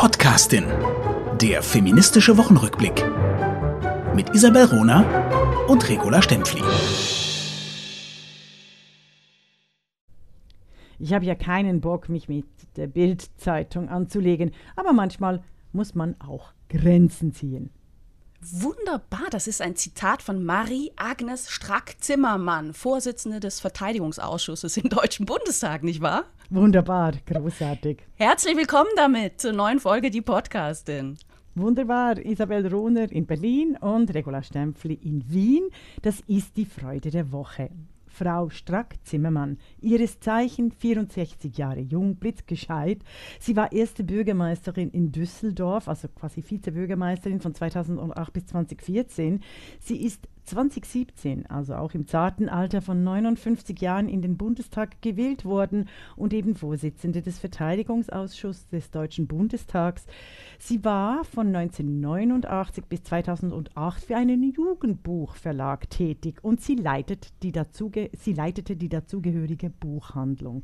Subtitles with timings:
[0.00, 0.64] Podcastin.
[1.40, 3.04] Der feministische Wochenrückblick.
[4.14, 6.62] Mit Isabel Rona und Regula Stempfli.
[11.00, 15.42] Ich habe ja keinen Bock, mich mit der Bildzeitung anzulegen, aber manchmal
[15.72, 17.70] muss man auch Grenzen ziehen.
[18.40, 26.00] Wunderbar, das ist ein Zitat von Marie-Agnes Strack-Zimmermann, Vorsitzende des Verteidigungsausschusses im Deutschen Bundestag, nicht
[26.00, 26.26] wahr?
[26.50, 28.06] Wunderbar, großartig.
[28.14, 31.18] Herzlich willkommen damit zur neuen Folge Die Podcastin.
[31.54, 35.68] Wunderbar, Isabel Rohner in Berlin und Regula Stempfli in Wien.
[36.00, 37.68] Das ist die Freude der Woche.
[38.06, 43.02] Frau Strack-Zimmermann, ihres Zeichen 64 Jahre jung, blitzgescheit.
[43.38, 49.40] Sie war erste Bürgermeisterin in Düsseldorf, also quasi Vizebürgermeisterin von 2008 bis 2014.
[49.80, 55.44] Sie ist 2017, also auch im zarten Alter von 59 Jahren, in den Bundestag gewählt
[55.44, 60.06] worden und eben Vorsitzende des Verteidigungsausschusses des Deutschen Bundestags.
[60.58, 68.10] Sie war von 1989 bis 2008 für einen Jugendbuchverlag tätig und sie, leitet die dazuge
[68.18, 70.62] sie leitete die dazugehörige Buchhandlung.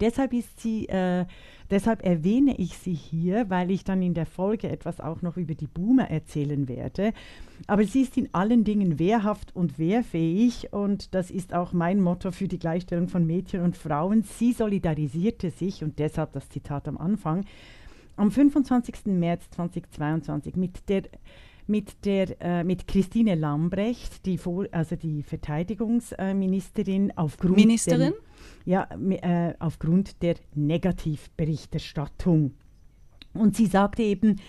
[0.00, 1.26] Deshalb ist sie äh,
[1.70, 5.54] Deshalb erwähne ich sie hier, weil ich dann in der Folge etwas auch noch über
[5.54, 7.12] die Boomer erzählen werde.
[7.66, 12.30] Aber sie ist in allen Dingen wehrhaft und wehrfähig und das ist auch mein Motto
[12.30, 14.22] für die Gleichstellung von Mädchen und Frauen.
[14.22, 17.44] Sie solidarisierte sich und deshalb das Zitat am Anfang
[18.16, 19.06] am 25.
[19.06, 21.02] März 2022 mit der
[21.68, 28.12] mit, der, äh, mit Christine Lambrecht, die, Vor also die Verteidigungsministerin, aufgrund Ministerin?
[28.12, 28.20] Den,
[28.64, 32.54] ja, äh, aufgrund der Negativberichterstattung.
[33.34, 34.40] Und sie sagte eben,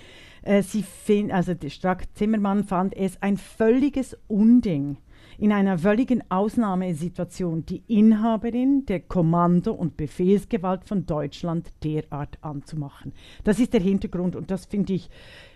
[0.41, 4.97] äh, sie find, also Strack Zimmermann fand es ein völliges Unding,
[5.39, 13.13] in einer völligen Ausnahmesituation die Inhaberin der Kommando- und Befehlsgewalt von Deutschland derart anzumachen.
[13.45, 15.09] Das ist der Hintergrund und das finde ich,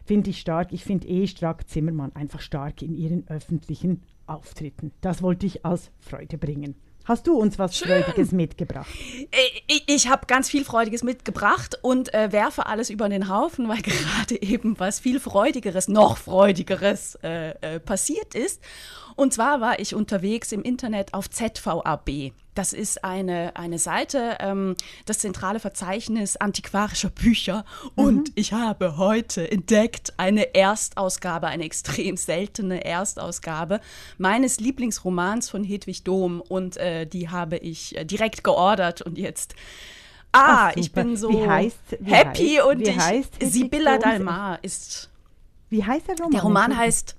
[0.05, 0.71] find ich stark.
[0.71, 4.91] Ich finde eh Strack Zimmermann einfach stark in ihren öffentlichen Auftritten.
[5.01, 6.75] Das wollte ich als Freude bringen.
[7.05, 8.01] Hast du uns was Schön.
[8.01, 8.87] Freudiges mitgebracht?
[9.31, 9.37] Äh,
[9.67, 13.81] ich, ich habe ganz viel Freudiges mitgebracht und äh, werfe alles über den Haufen, weil
[13.81, 18.61] gerade eben was viel Freudigeres, noch Freudigeres äh, äh, passiert ist.
[19.15, 22.33] Und zwar war ich unterwegs im Internet auf ZVAB.
[22.55, 24.75] Das ist eine, eine Seite, ähm,
[25.05, 27.65] das zentrale Verzeichnis antiquarischer Bücher.
[27.95, 28.33] Und mhm.
[28.35, 33.79] ich habe heute entdeckt eine Erstausgabe, eine extrem seltene Erstausgabe
[34.17, 36.41] meines Lieblingsromans von Hedwig Dom.
[36.41, 39.55] Und äh, die habe ich äh, direkt geordert und jetzt.
[40.31, 43.51] Ah, Ach, ich bin so wie heißt, wie happy heißt, und ich.
[43.51, 45.09] Sibylla Dalmar ist.
[45.69, 46.31] Wie heißt der Roman?
[46.31, 47.15] Der Roman heißt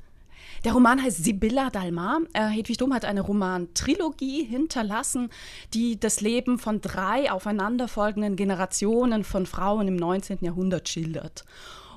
[0.65, 2.21] der Roman heißt Sibylla Dalmar.
[2.33, 5.31] Äh, Hedwig Dom hat eine Romantrilogie hinterlassen,
[5.75, 10.39] die das Leben von drei aufeinanderfolgenden Generationen von Frauen im 19.
[10.41, 11.45] Jahrhundert schildert.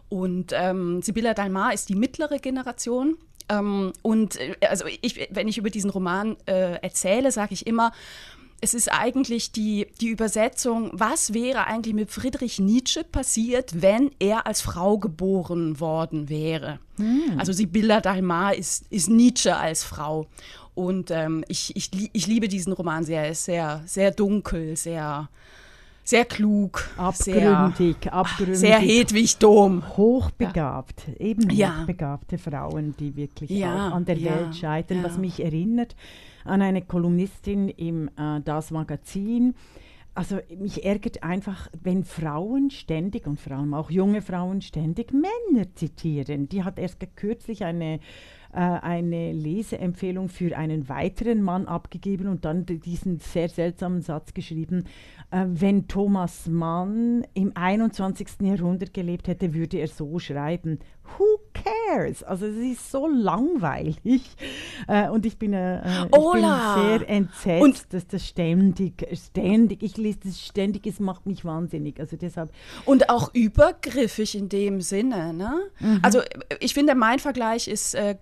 [0.09, 3.17] Und ähm, Sibylla Dalmar ist die mittlere Generation.
[3.50, 7.91] Ähm, und äh, also ich, wenn ich über diesen Roman äh, erzähle, sage ich immer,
[8.59, 14.47] es ist eigentlich die, die Übersetzung, was wäre eigentlich mit Friedrich Nietzsche passiert, wenn er
[14.47, 16.79] als Frau geboren worden wäre.
[16.97, 17.38] Hm.
[17.38, 20.28] Also Sibylla Dalmar ist, ist Nietzsche als Frau.
[20.73, 23.23] Und ähm, ich, ich, ich liebe diesen Roman sehr.
[23.23, 25.29] Er ist sehr, sehr dunkel, sehr,
[26.03, 26.90] sehr klug.
[26.97, 28.57] Abgründig, sehr, abgründig.
[28.59, 29.84] Sehr Hedwig Dom.
[29.97, 31.25] Hochbegabt, ja.
[31.25, 31.81] eben ja.
[31.81, 35.96] hochbegabte Frauen, die wirklich ja, an der Welt scheitern, was mich erinnert
[36.47, 39.53] an eine Kolumnistin im äh, Das Magazin.
[40.16, 45.68] Also mich ärgert einfach, wenn Frauen ständig und vor allem auch junge Frauen ständig Männer
[45.75, 46.50] zitieren.
[46.50, 48.00] Die hat erst kürzlich eine
[48.53, 54.85] äh, eine Leseempfehlung für einen weiteren Mann abgegeben und dann diesen sehr seltsamen Satz geschrieben,
[55.30, 58.28] äh, wenn Thomas Mann im 21.
[58.42, 60.80] Jahrhundert gelebt hätte, würde er so schreiben.
[61.18, 62.24] Who cares?
[62.24, 64.22] Also es ist so langweilig.
[64.88, 69.98] Äh, und ich bin, äh, ich bin sehr entsetzt, und dass das ständig, ständig, ich
[69.98, 72.00] lese das ständig, es macht mich wahnsinnig.
[72.00, 72.52] Also deshalb.
[72.86, 75.34] Und auch übergriffig in dem Sinne.
[75.34, 75.59] Ne?
[75.80, 76.00] Mhm.
[76.03, 76.22] Also
[76.59, 78.16] ich finde, mein Vergleich ist, äh,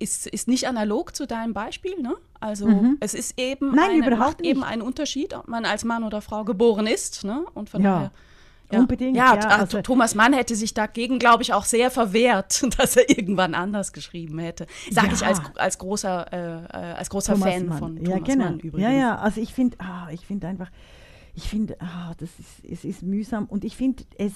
[0.00, 2.00] ist, ist nicht analog zu deinem Beispiel.
[2.00, 2.16] Ne?
[2.40, 2.96] Also mhm.
[3.00, 6.20] es ist eben, Nein, eine, überhaupt macht eben einen Unterschied, ob man als Mann oder
[6.22, 7.24] Frau geboren ist.
[7.24, 7.44] Ne?
[7.54, 7.94] Und von ja.
[7.94, 8.10] daher.
[8.72, 8.78] Ja.
[8.78, 9.16] Unbedingt.
[9.16, 13.08] Ja, ja also Thomas Mann hätte sich dagegen, glaube ich, auch sehr verwehrt, dass er
[13.10, 14.66] irgendwann anders geschrieben hätte.
[14.90, 15.12] Sage ja.
[15.14, 17.78] ich als, als großer, äh, als großer Fan Mann.
[17.78, 18.44] von Thomas ja, genau.
[18.44, 18.90] Mann übrigens.
[18.90, 20.70] Ja, ja, also ich finde, ah, ich finde einfach,
[21.40, 24.34] ich finde, ah, das ist, es ist mühsam und ich finde es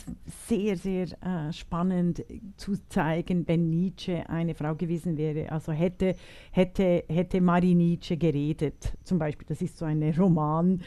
[0.48, 2.24] sehr, sehr äh, spannend
[2.56, 5.52] zu zeigen, wenn Nietzsche eine Frau gewesen wäre.
[5.52, 6.16] Also hätte,
[6.50, 10.82] hätte, hätte Marie Nietzsche geredet, zum Beispiel, das ist so ein Roman,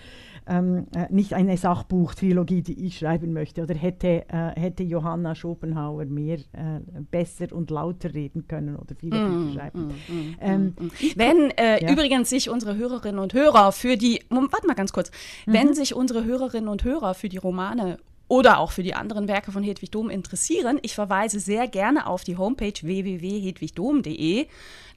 [0.47, 3.63] ähm, äh, nicht eine Sachbuchtrilogie, die ich schreiben möchte.
[3.63, 6.79] Oder hätte, äh, hätte Johanna Schopenhauer mehr äh,
[7.11, 9.88] besser und lauter reden können oder viele mm, Bücher schreiben.
[9.88, 10.91] Mm, mm, ähm, mm, mm.
[11.15, 11.91] wenn äh, ja.
[11.91, 15.11] übrigens sich unsere Hörerinnen und Hörer für die, warte mal ganz kurz,
[15.45, 15.53] mhm.
[15.53, 17.97] wenn sich unsere Hörerinnen und Hörer für die Romane
[18.27, 22.24] oder auch für die anderen Werke von Hedwig Dom interessieren, ich verweise sehr gerne auf
[22.24, 24.47] die Homepage www.hedwigdom.de.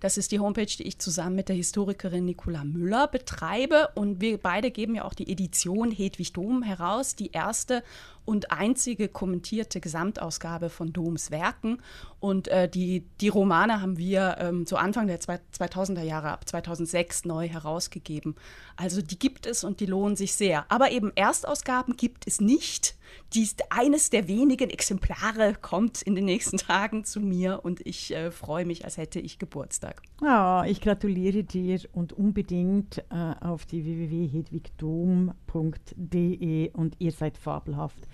[0.00, 3.91] Das ist die Homepage, die ich zusammen mit der Historikerin Nicola Müller betreibe.
[3.94, 7.85] Und wir beide geben ja auch die Edition Hedwig Dom heraus, die erste
[8.31, 11.82] und einzige kommentierte Gesamtausgabe von Doms Werken.
[12.21, 17.25] Und äh, die, die Romane haben wir ähm, so Anfang der 2000er Jahre, ab 2006
[17.25, 18.37] neu herausgegeben.
[18.77, 20.65] Also die gibt es und die lohnen sich sehr.
[20.69, 22.94] Aber eben Erstausgaben gibt es nicht.
[23.32, 28.31] Dies, eines der wenigen Exemplare kommt in den nächsten Tagen zu mir und ich äh,
[28.31, 30.03] freue mich, als hätte ich Geburtstag.
[30.23, 33.85] Ja, ich gratuliere dir und unbedingt äh, auf die
[35.52, 38.08] www.hedwigdom.de und ihr seid fabelhaft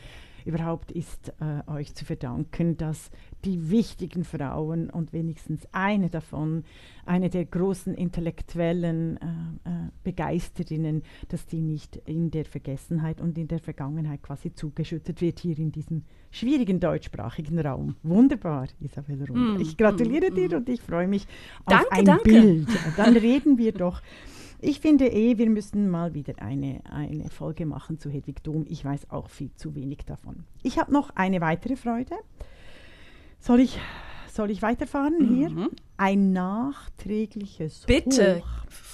[0.45, 3.11] überhaupt ist äh, euch zu verdanken, dass
[3.45, 6.63] die wichtigen Frauen und wenigstens eine davon,
[7.05, 9.73] eine der großen intellektuellen äh, äh,
[10.05, 15.59] Begeisterinnen, dass die nicht in der Vergessenheit und in der Vergangenheit quasi zugeschüttet wird hier
[15.59, 17.97] in diesem schwierigen deutschsprachigen Raum.
[18.05, 19.59] Wunderbar, Isabel Runde.
[19.59, 20.59] Mm, ich gratuliere mm, dir mm.
[20.59, 21.27] und ich freue mich
[21.67, 22.23] danke, auf ein danke.
[22.23, 22.69] Bild.
[22.97, 24.01] Dann reden wir doch
[24.61, 28.65] ich finde eh, wir müssen mal wieder eine, eine Folge machen zu Hedwig Dom.
[28.69, 30.45] Ich weiß auch viel zu wenig davon.
[30.63, 32.15] Ich habe noch eine weitere Freude.
[33.39, 33.79] Soll ich,
[34.33, 35.35] soll ich weiterfahren mhm.
[35.35, 35.69] hier?
[35.97, 38.43] Ein nachträgliches Bitte,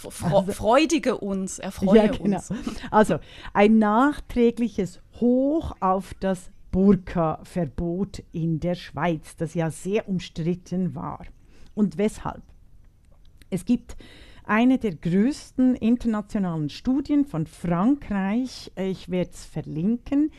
[0.04, 0.22] Hoch.
[0.22, 2.36] Also, freudige uns, erfreue ja, genau.
[2.36, 2.52] uns.
[2.90, 3.18] Also,
[3.52, 11.24] ein nachträgliches Hoch auf das Burka-Verbot in der Schweiz, das ja sehr umstritten war.
[11.74, 12.42] Und weshalb?
[13.50, 13.96] Es gibt
[14.44, 18.72] eine der größten internationalen Studien von Frankreich.
[18.76, 20.30] Ich werde es verlinken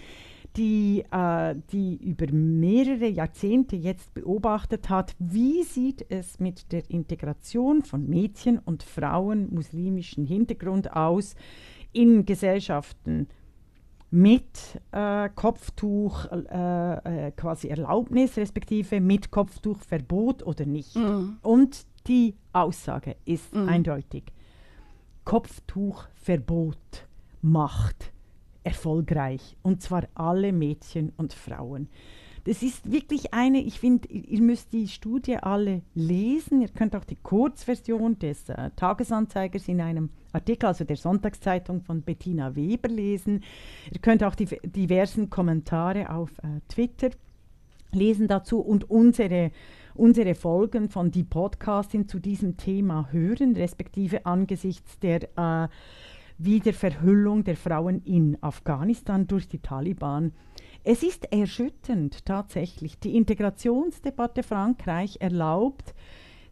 [0.56, 7.84] die, äh, die über mehrere Jahrzehnte jetzt beobachtet hat, wie sieht es mit der Integration
[7.84, 11.36] von Mädchen und Frauen muslimischen Hintergrund aus
[11.92, 13.28] in Gesellschaften
[14.12, 20.96] mit äh, Kopftuch äh, äh quasi Erlaubnis, respektive mit Kopftuchverbot oder nicht.
[20.96, 21.38] Mhm.
[21.42, 23.70] Und die Aussage ist mhm.
[23.70, 24.24] eindeutig.
[25.26, 26.78] Kopftuchverbot
[27.42, 28.12] macht
[28.64, 29.56] erfolgreich.
[29.62, 31.90] Und zwar alle Mädchen und Frauen.
[32.46, 36.62] Das ist wirklich eine, ich finde, ihr müsst die Studie alle lesen.
[36.62, 42.02] Ihr könnt auch die Kurzversion des äh, Tagesanzeigers in einem Artikel, also der Sonntagszeitung von
[42.02, 43.46] Bettina Weber lesen.
[43.94, 47.12] Ihr könnt auch die diversen Kommentare auf äh, Twitter
[47.94, 49.52] lesen dazu und unsere
[49.96, 55.68] unsere Folgen von die Podcasting zu diesem Thema hören, respektive angesichts der äh,
[56.38, 60.34] Wiederverhüllung der Frauen in Afghanistan durch die Taliban.
[60.84, 63.00] Es ist erschütternd tatsächlich.
[63.00, 65.94] Die Integrationsdebatte Frankreich erlaubt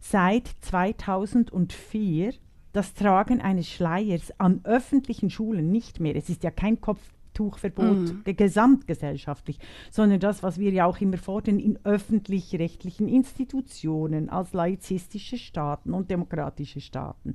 [0.00, 2.34] seit 2004
[2.72, 6.16] das Tragen eines Schleiers an öffentlichen Schulen nicht mehr.
[6.16, 7.02] Es ist ja kein Kopf
[7.34, 8.22] Tuchverbot mhm.
[8.24, 9.58] gesamtgesellschaftlich,
[9.90, 16.10] sondern das, was wir ja auch immer fordern in öffentlich-rechtlichen Institutionen als laizistische Staaten und
[16.10, 17.34] demokratische Staaten.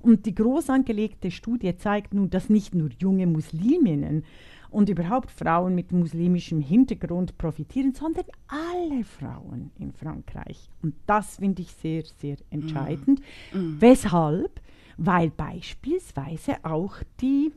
[0.00, 4.24] Und die groß angelegte Studie zeigt nun, dass nicht nur junge Musliminnen
[4.72, 10.70] und überhaupt Frauen mit muslimischem Hintergrund profitieren, sondern alle Frauen in Frankreich.
[10.82, 13.20] Und das finde ich sehr, sehr entscheidend.
[13.52, 13.58] Mm.
[13.58, 13.76] Mm.
[13.80, 14.60] Weshalb?
[14.96, 17.52] Weil beispielsweise auch die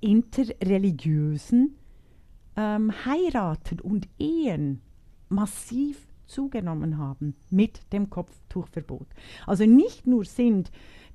[0.00, 1.76] interreligiösen
[2.56, 4.80] ähm, Heiraten und Ehen
[5.28, 9.08] massiv zugenommen haben mit dem Kopftuchverbot.
[9.46, 10.70] Also nicht nur sind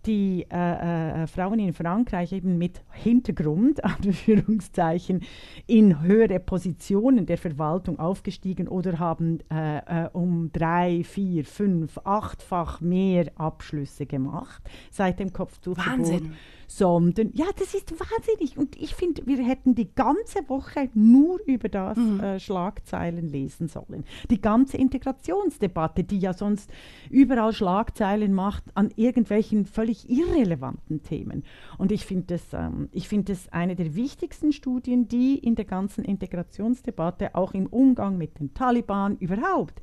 [0.05, 5.23] die äh, äh, Frauen in Frankreich eben mit Hintergrund, Anführungszeichen,
[5.65, 12.81] in höhere Positionen der Verwaltung aufgestiegen oder haben äh, äh um drei, vier, fünf, achtfach
[12.81, 14.61] mehr Abschlüsse gemacht
[14.91, 15.97] seit dem Kopftuchverbot.
[15.97, 16.33] Wahnsinn
[16.67, 18.57] sondern ja, das ist wahnsinnig.
[18.57, 22.19] Und ich finde, wir hätten die ganze Woche nur über das mhm.
[22.19, 24.05] äh, Schlagzeilen lesen sollen.
[24.29, 26.69] Die ganze Integrationsdebatte, die ja sonst
[27.09, 31.43] überall Schlagzeilen macht an irgendwelchen völlig irrelevanten Themen.
[31.77, 36.03] Und ich finde das, ähm, find das eine der wichtigsten Studien, die in der ganzen
[36.03, 39.81] Integrationsdebatte, auch im Umgang mit den Taliban überhaupt,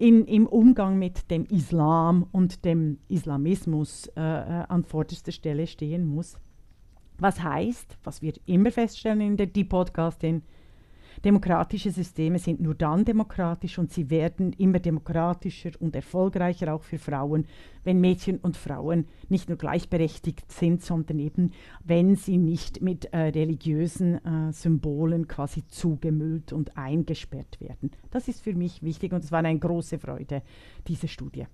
[0.00, 6.06] in, im Umgang mit dem Islam und dem Islamismus äh, äh, an vorderster Stelle stehen
[6.06, 6.38] muss.
[7.18, 10.42] Was heißt, was wir immer feststellen in der Die Podcastin,
[11.24, 16.98] Demokratische Systeme sind nur dann demokratisch und sie werden immer demokratischer und erfolgreicher auch für
[16.98, 17.46] Frauen,
[17.84, 21.52] wenn Mädchen und Frauen nicht nur gleichberechtigt sind, sondern eben,
[21.84, 27.90] wenn sie nicht mit äh, religiösen äh, Symbolen quasi zugemüllt und eingesperrt werden.
[28.10, 30.42] Das ist für mich wichtig und es war eine große Freude,
[30.86, 31.46] diese Studie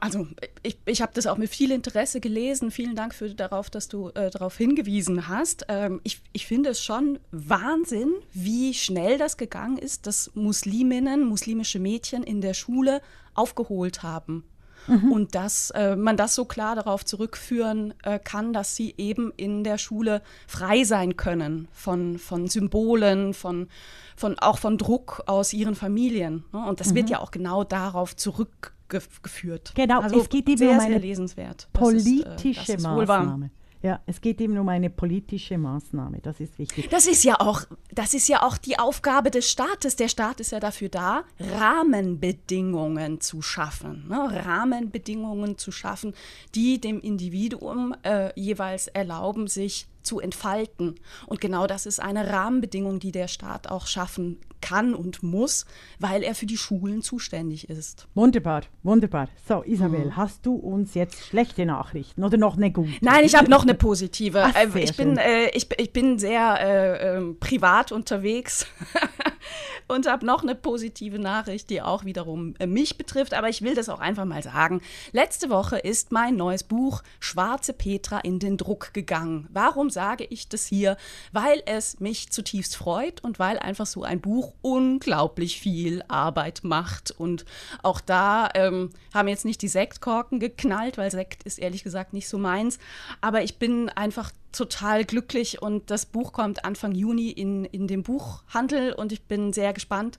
[0.00, 0.26] also
[0.62, 2.70] ich, ich habe das auch mit viel Interesse gelesen.
[2.70, 5.66] Vielen Dank für darauf, dass du äh, darauf hingewiesen hast.
[5.68, 11.78] Ähm, ich, ich finde es schon Wahnsinn, wie schnell das gegangen ist, dass Musliminnen, muslimische
[11.78, 13.00] Mädchen in der Schule
[13.34, 14.44] aufgeholt haben.
[14.86, 15.12] Mhm.
[15.12, 19.64] Und dass äh, man das so klar darauf zurückführen äh, kann, dass sie eben in
[19.64, 23.68] der Schule frei sein können von, von Symbolen, von,
[24.16, 26.44] von, auch von Druck aus ihren Familien.
[26.52, 26.66] Ne?
[26.66, 26.96] Und das mhm.
[26.96, 29.72] wird ja auch genau darauf zurück geführt.
[29.74, 31.68] Genau, also es geht eben sehr, um eine lesenswert.
[31.72, 33.50] politische ist, äh, Maßnahme.
[33.84, 36.88] Ja, es geht eben um eine politische Maßnahme, das ist wichtig.
[36.88, 39.96] Das ist ja auch, das ist ja auch die Aufgabe des Staates.
[39.96, 44.06] Der Staat ist ja dafür da, Rahmenbedingungen zu schaffen.
[44.08, 44.42] Ne?
[44.46, 46.14] Rahmenbedingungen zu schaffen,
[46.54, 50.94] die dem Individuum äh, jeweils erlauben, sich zu entfalten.
[51.26, 55.66] Und genau das ist eine Rahmenbedingung, die der Staat auch schaffen kann und muss,
[55.98, 58.08] weil er für die Schulen zuständig ist.
[58.14, 59.28] Wunderbar, wunderbar.
[59.46, 60.16] So, Isabel, mhm.
[60.16, 62.90] hast du uns jetzt schlechte Nachrichten oder noch eine gute?
[63.02, 64.42] Nein, ich habe noch eine positive.
[64.42, 68.66] Ach, äh, ich, bin, äh, ich, ich, bin sehr äh, ähm, privat unterwegs.
[69.88, 73.74] und habe noch eine positive Nachricht, die auch wiederum äh, mich betrifft, aber ich will
[73.74, 74.80] das auch einfach mal sagen.
[75.12, 79.48] Letzte Woche ist mein neues Buch Schwarze Petra in den Druck gegangen.
[79.52, 80.96] Warum sage ich das hier?
[81.32, 87.10] Weil es mich zutiefst freut und weil einfach so ein Buch unglaublich viel Arbeit macht.
[87.10, 87.44] Und
[87.82, 92.28] auch da ähm, haben jetzt nicht die Sektkorken geknallt, weil Sekt ist ehrlich gesagt nicht
[92.28, 92.78] so meins.
[93.20, 98.02] Aber ich bin einfach total glücklich und das Buch kommt Anfang Juni in, in den
[98.02, 100.18] Buchhandel und ich bin sehr gespannt,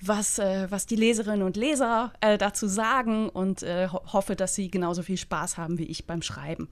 [0.00, 4.54] was, äh, was die Leserinnen und Leser äh, dazu sagen und äh, ho hoffe, dass
[4.54, 6.68] sie genauso viel Spaß haben wie ich beim Schreiben.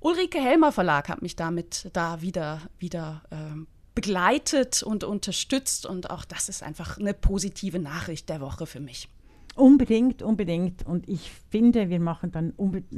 [0.00, 6.24] Ulrike Helmer Verlag hat mich damit da wieder, wieder ähm, begleitet und unterstützt und auch
[6.24, 9.08] das ist einfach eine positive Nachricht der Woche für mich.
[9.54, 10.86] Unbedingt, unbedingt.
[10.86, 12.54] Und ich finde, wir machen dann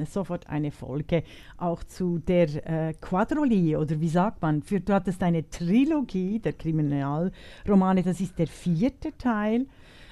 [0.06, 1.24] sofort eine Folge
[1.56, 4.62] auch zu der äh, Quadrologie oder wie sagt man?
[4.62, 9.66] Für, du hattest eine Trilogie der Kriminalromane, das ist der vierte Teil.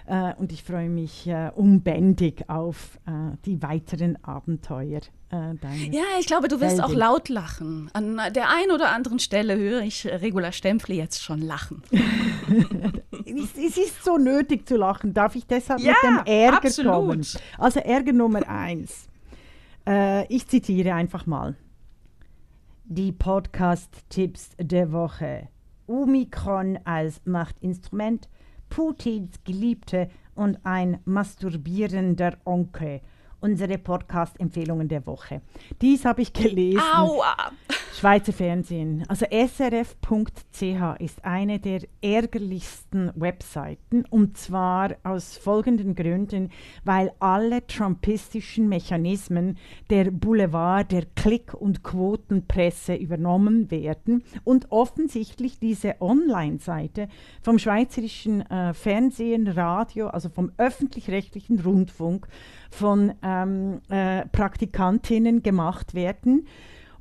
[0.07, 5.01] Äh, und ich freue mich äh, unbändig auf äh, die weiteren Abenteuer.
[5.33, 5.55] Äh,
[5.91, 7.91] ja, ich glaube, du wirst auch laut lachen.
[7.95, 11.83] An der einen oder anderen Stelle höre ich Regula Stempfli jetzt schon lachen.
[13.25, 15.15] es ist so nötig zu lachen.
[15.15, 16.93] Darf ich deshalb ja, mit dem Ärger absolut.
[16.93, 17.27] kommen?
[17.57, 19.09] Also Ärger Nummer eins.
[19.89, 21.57] Äh, ich zitiere einfach mal.
[22.85, 25.49] Die Podcast-Tipps der Woche.
[25.87, 28.29] Omikron als Machtinstrument,
[28.69, 33.01] Putins Geliebte und ein masturbierender Onkel
[33.43, 35.43] unsere Podcast-Empfehlungen der Woche.
[35.81, 36.81] Dies habe ich gelesen.
[36.95, 37.53] Aua!
[37.93, 39.05] Schweizer Fernsehen.
[39.09, 46.51] Also srf.ch ist eine der ärgerlichsten Webseiten und zwar aus folgenden Gründen,
[46.85, 49.59] weil alle trumpistischen Mechanismen
[49.91, 57.09] der Boulevard, der Klick- und Quotenpresse übernommen werden und offensichtlich diese Online-Seite
[57.43, 62.27] vom schweizerischen äh, Fernsehen, Radio, also vom öffentlich-rechtlichen Rundfunk
[62.73, 66.47] von ähm, äh, Praktikantinnen gemacht werden.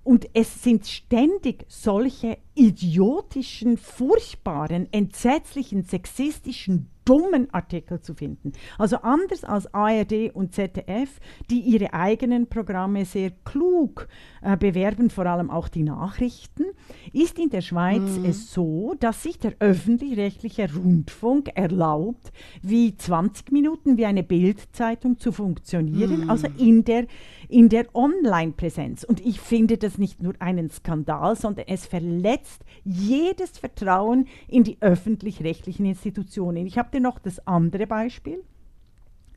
[0.03, 8.53] Und es sind ständig solche idiotischen, furchtbaren, entsetzlichen, sexistischen dummen Artikel zu finden.
[8.77, 14.07] Also anders als ARD und ZDF, die ihre eigenen Programme sehr klug
[14.41, 16.63] äh, bewerben, vor allem auch die Nachrichten,
[17.11, 18.23] ist in der Schweiz mhm.
[18.23, 25.33] es so, dass sich der öffentlich-rechtliche Rundfunk erlaubt, wie 20 Minuten wie eine Bildzeitung zu
[25.33, 26.29] funktionieren, mhm.
[26.29, 27.07] also in der,
[27.51, 29.03] in der Online-Präsenz.
[29.03, 34.77] Und ich finde das nicht nur einen Skandal, sondern es verletzt jedes Vertrauen in die
[34.79, 36.65] öffentlich-rechtlichen Institutionen.
[36.65, 38.43] Ich habe dir noch das andere Beispiel.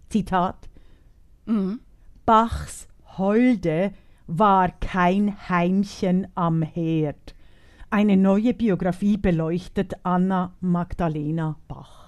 [0.08, 0.68] Zitat.
[1.46, 1.80] Mhm.
[2.24, 3.92] Bachs Holde
[4.26, 7.34] war kein Heimchen am Herd.
[7.90, 12.03] Eine neue Biografie beleuchtet Anna Magdalena Bach.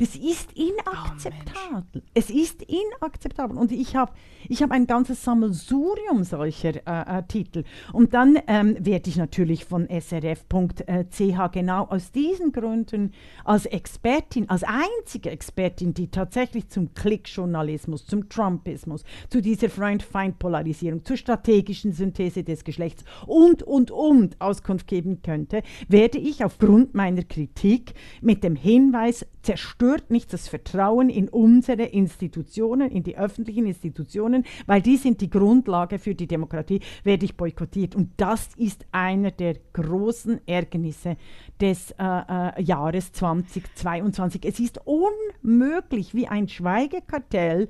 [0.00, 1.84] Das ist inakzeptabel.
[1.94, 3.58] Oh, es ist inakzeptabel.
[3.58, 4.12] Und ich habe
[4.48, 7.64] ich hab ein ganzes Sammelsurium solcher äh, äh, Titel.
[7.92, 13.12] Und dann ähm, werde ich natürlich von srf.ch genau aus diesen Gründen
[13.44, 21.18] als Expertin, als einzige Expertin, die tatsächlich zum Klickjournalismus, zum Trumpismus, zu dieser Freund-Feind-Polarisierung, zur
[21.18, 27.92] strategischen Synthese des Geschlechts und, und, und Auskunft geben könnte, werde ich aufgrund meiner Kritik
[28.22, 34.82] mit dem Hinweis, zerstört nicht das Vertrauen in unsere Institutionen, in die öffentlichen Institutionen, weil
[34.82, 37.94] die sind die Grundlage für die Demokratie, werde ich boykottiert.
[37.94, 41.16] Und das ist einer der großen Ärgernisse
[41.60, 44.44] des äh, äh, Jahres 2022.
[44.44, 47.68] Es ist unmöglich, wie ein Schweigekartell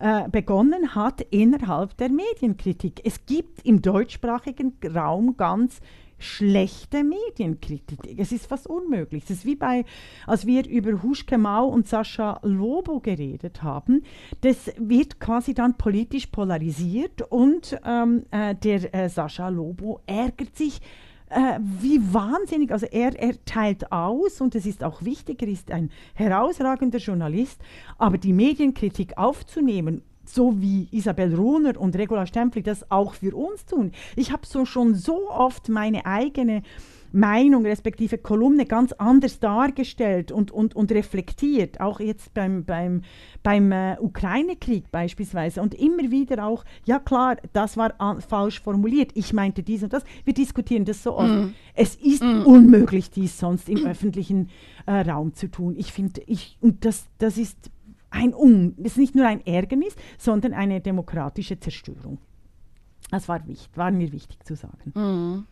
[0.00, 3.00] äh, begonnen hat innerhalb der Medienkritik.
[3.04, 5.80] Es gibt im deutschsprachigen Raum ganz
[6.22, 7.98] schlechte Medienkritik.
[8.18, 9.24] Es ist fast unmöglich.
[9.24, 9.84] Es ist wie bei,
[10.26, 14.02] als wir über Huschke Mau und Sascha Lobo geredet haben.
[14.40, 20.80] Das wird quasi dann politisch polarisiert und ähm, äh, der äh, Sascha Lobo ärgert sich
[21.30, 25.70] äh, wie wahnsinnig, also er, er teilt aus und es ist auch wichtig, er ist
[25.70, 27.60] ein herausragender Journalist,
[27.98, 30.02] aber die Medienkritik aufzunehmen
[30.34, 33.92] so wie Isabel Runer und Regula Stempfli das auch für uns tun.
[34.16, 36.62] Ich habe so schon so oft meine eigene
[37.12, 43.02] Meinung respektive Kolumne ganz anders dargestellt und, und, und reflektiert, auch jetzt beim, beim,
[43.42, 45.60] beim äh, Ukraine-Krieg beispielsweise.
[45.60, 47.92] Und immer wieder auch, ja klar, das war
[48.26, 50.04] falsch formuliert, ich meinte dies und das.
[50.24, 51.28] Wir diskutieren das so oft.
[51.28, 51.54] Mm.
[51.74, 52.46] Es ist mm.
[52.46, 54.48] unmöglich, dies sonst im öffentlichen
[54.86, 55.74] äh, Raum zu tun.
[55.76, 57.70] Ich finde, ich, und das, das ist
[58.12, 62.18] ein Un das ist nicht nur ein Ärgernis, sondern eine demokratische Zerstörung.
[63.10, 64.92] Das war, wichtig, war mir wichtig zu sagen.
[64.94, 65.46] Mhm.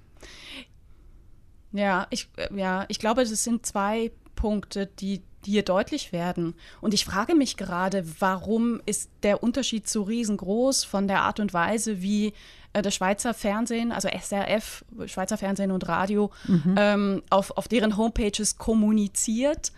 [1.73, 6.55] Ja, ich, äh, ja, ich glaube, es sind zwei Punkte, die, die hier deutlich werden.
[6.81, 11.53] Und ich frage mich gerade, warum ist der Unterschied so riesengroß von der Art und
[11.53, 12.33] Weise, wie
[12.73, 16.75] äh, das Schweizer Fernsehen, also SRF, Schweizer Fernsehen und Radio, mhm.
[16.79, 19.73] ähm, auf, auf deren Homepages kommuniziert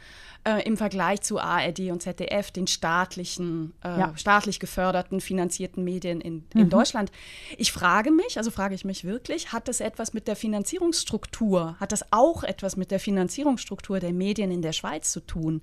[0.45, 4.13] äh, im Vergleich zu ARD und ZDF, den staatlichen, äh, ja.
[4.17, 6.71] staatlich geförderten, finanzierten Medien in, in mhm.
[6.71, 7.13] Deutschland.
[7.59, 11.93] Ich frage mich, also frage ich mich wirklich, hat das etwas mit der Finanzierungsstruktur, hat
[11.93, 15.63] das auch etwas mit der Finanzierungsstruktur der Medien in der Schweiz zu tun?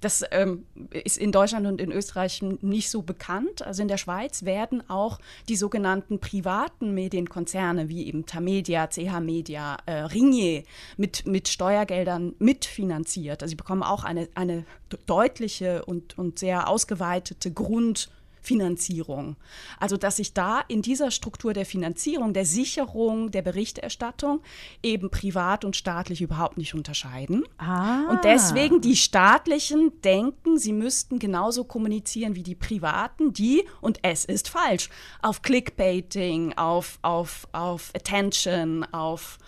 [0.00, 3.62] Das ähm, ist in Deutschland und in Österreich nicht so bekannt.
[3.62, 9.76] Also in der Schweiz werden auch die sogenannten privaten Medienkonzerne wie eben Tamedia, CH Media,
[9.86, 10.64] äh, Ringier
[10.96, 13.42] mit, mit Steuergeldern mitfinanziert.
[13.42, 14.64] Also sie bekommen auch eine eine, eine
[15.06, 19.36] deutliche und, und sehr ausgeweitete Grundfinanzierung.
[19.78, 24.40] Also dass sich da in dieser Struktur der Finanzierung, der Sicherung, der Berichterstattung
[24.82, 27.44] eben privat und staatlich überhaupt nicht unterscheiden.
[27.58, 28.10] Ah.
[28.10, 34.24] Und deswegen die staatlichen denken, sie müssten genauso kommunizieren wie die privaten, die, und es
[34.24, 34.88] ist falsch,
[35.22, 39.38] auf Clickbaiting, auf, auf, auf Attention, auf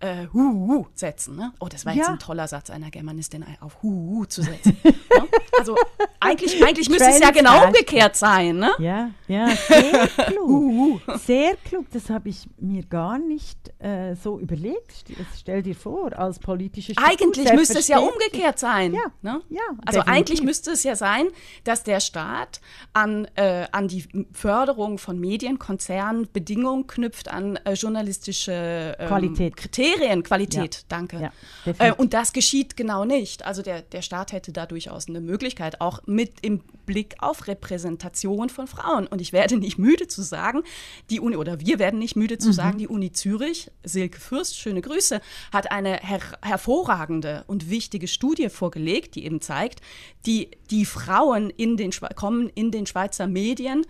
[0.00, 1.36] äh, Hu setzen.
[1.36, 1.52] Ne?
[1.60, 2.12] Oh, das war jetzt ja.
[2.12, 4.76] ein toller Satz einer Germanistin, auf Hu zu setzen.
[4.84, 4.92] ja?
[5.58, 5.76] Also
[6.20, 8.56] eigentlich, eigentlich müsste es ja genau umgekehrt sein.
[8.56, 8.70] Ne?
[8.78, 11.02] Ja, ja, sehr klug.
[11.18, 15.04] sehr klug, das habe ich mir gar nicht äh, so überlegt.
[15.38, 18.94] Stell dir vor, als politische Struktur, Eigentlich müsste es ja umgekehrt sein.
[18.94, 19.42] Ja, ne?
[19.50, 20.08] ja Also definitiv.
[20.08, 21.26] eigentlich müsste es ja sein,
[21.64, 22.62] dass der Staat
[22.94, 29.58] an, äh, an die Förderung von Medienkonzernen Bedingungen knüpft an äh, journalistische ähm, Qualität.
[29.58, 30.80] Kriterien Serienqualität, ja.
[30.88, 31.32] danke.
[31.66, 33.44] Ja, äh, und das geschieht genau nicht.
[33.44, 38.48] Also der, der Staat hätte da durchaus eine Möglichkeit, auch mit im Blick auf Repräsentation
[38.48, 39.06] von Frauen.
[39.06, 40.62] Und ich werde nicht müde zu sagen,
[41.10, 42.52] die Uni, oder wir werden nicht müde zu mhm.
[42.52, 45.20] sagen, die Uni Zürich, Silke Fürst, schöne Grüße,
[45.52, 49.80] hat eine her hervorragende und wichtige Studie vorgelegt, die eben zeigt,
[50.26, 53.86] die, die Frauen in den, kommen in den Schweizer Medien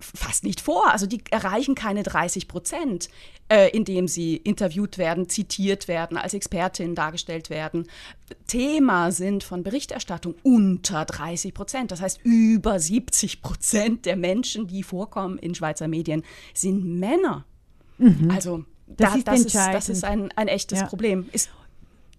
[0.00, 0.90] fast nicht vor.
[0.90, 3.08] Also die erreichen keine 30 Prozent,
[3.48, 7.86] äh, indem sie interviewt werden, zitiert werden, als Expertin dargestellt werden.
[8.46, 11.90] Thema sind von Berichterstattung unter 30 Prozent.
[11.90, 16.22] Das heißt, über 70 Prozent der Menschen, die vorkommen in Schweizer Medien,
[16.54, 17.44] sind Männer.
[17.98, 18.30] Mhm.
[18.30, 20.86] Also das, da, ist, das, ist, das ist ein, ein echtes ja.
[20.86, 21.28] Problem.
[21.32, 21.50] Ist,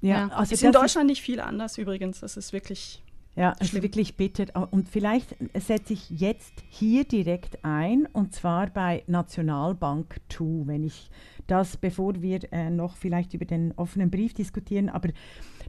[0.01, 0.27] ja, ja.
[0.29, 2.19] Also ist in Deutschland nicht viel anders übrigens.
[2.19, 3.01] Das ist wirklich
[3.35, 4.45] ja, es ist wirklich bitter.
[4.71, 11.09] Und vielleicht setze ich jetzt hier direkt ein, und zwar bei Nationalbank 2, wenn ich
[11.47, 15.09] das, bevor wir äh, noch vielleicht über den offenen Brief diskutieren, aber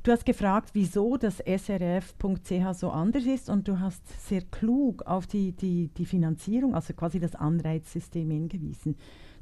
[0.02, 5.26] du hast gefragt, wieso das srf.ch so anders ist und du hast sehr klug auf
[5.26, 8.96] die, die, die Finanzierung, also quasi das Anreizsystem hingewiesen.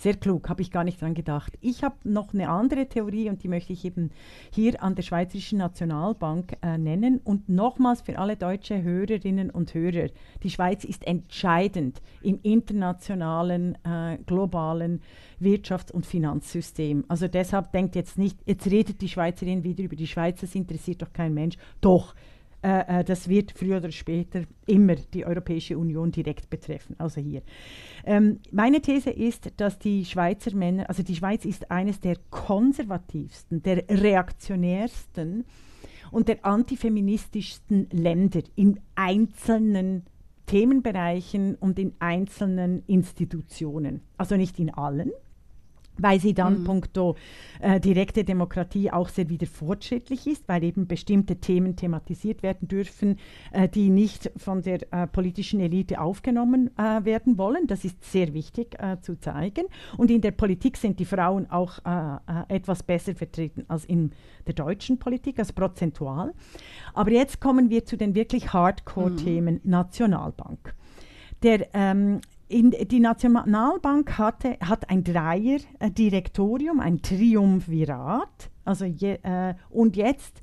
[0.05, 1.57] Sehr klug, habe ich gar nicht dran gedacht.
[1.63, 4.11] Ich habe noch eine andere Theorie und die möchte ich eben
[4.53, 7.23] hier an der Schweizerischen Nationalbank äh, nennen.
[7.25, 10.11] Und nochmals für alle deutsche Hörerinnen und Hörer,
[10.43, 15.01] die Schweiz ist entscheidend im internationalen, äh, globalen
[15.41, 17.07] Wirtschafts- und Finanzsystem.
[17.09, 21.01] Also deshalb denkt jetzt nicht, jetzt redet die Schweizerin wieder über die Schweiz, das interessiert
[21.01, 21.57] doch kein Mensch.
[21.81, 22.15] Doch,
[22.65, 27.43] äh, äh, das wird früher oder später immer die Europäische Union direkt betreffen, also hier.
[28.07, 33.63] Ähm, meine These ist, dass die Schweizer Männer, also die Schweiz ist eines der konservativsten,
[33.63, 35.45] der reaktionärsten
[36.11, 40.05] und der antifeministischsten Länder in einzelnen
[40.47, 44.01] Themenbereichen und in einzelnen Institutionen.
[44.17, 45.13] Also nicht in allen,
[45.99, 46.65] weil sie dann mhm.
[46.65, 47.17] punkto
[47.61, 53.19] äh, direkte Demokratie auch sehr wieder fortschrittlich ist, weil eben bestimmte Themen thematisiert werden dürfen,
[53.53, 57.67] äh, die nicht von der äh, politischen Elite aufgenommen äh, werden wollen.
[57.67, 59.67] Das ist sehr wichtig äh, zu zeigen.
[59.97, 64.13] Und in der Politik sind die Frauen auch äh, etwas besser vertreten als in
[64.47, 66.35] der deutschen Politik, also prozentual.
[66.93, 69.71] Aber jetzt kommen wir zu den wirklich Hardcore-Themen mhm.
[69.71, 70.75] Nationalbank.
[71.43, 78.51] Der ähm, in, die Nationalbank hatte, hat ein Dreier-Direktorium, ein Triumvirat.
[78.65, 80.43] Also je, äh, und jetzt,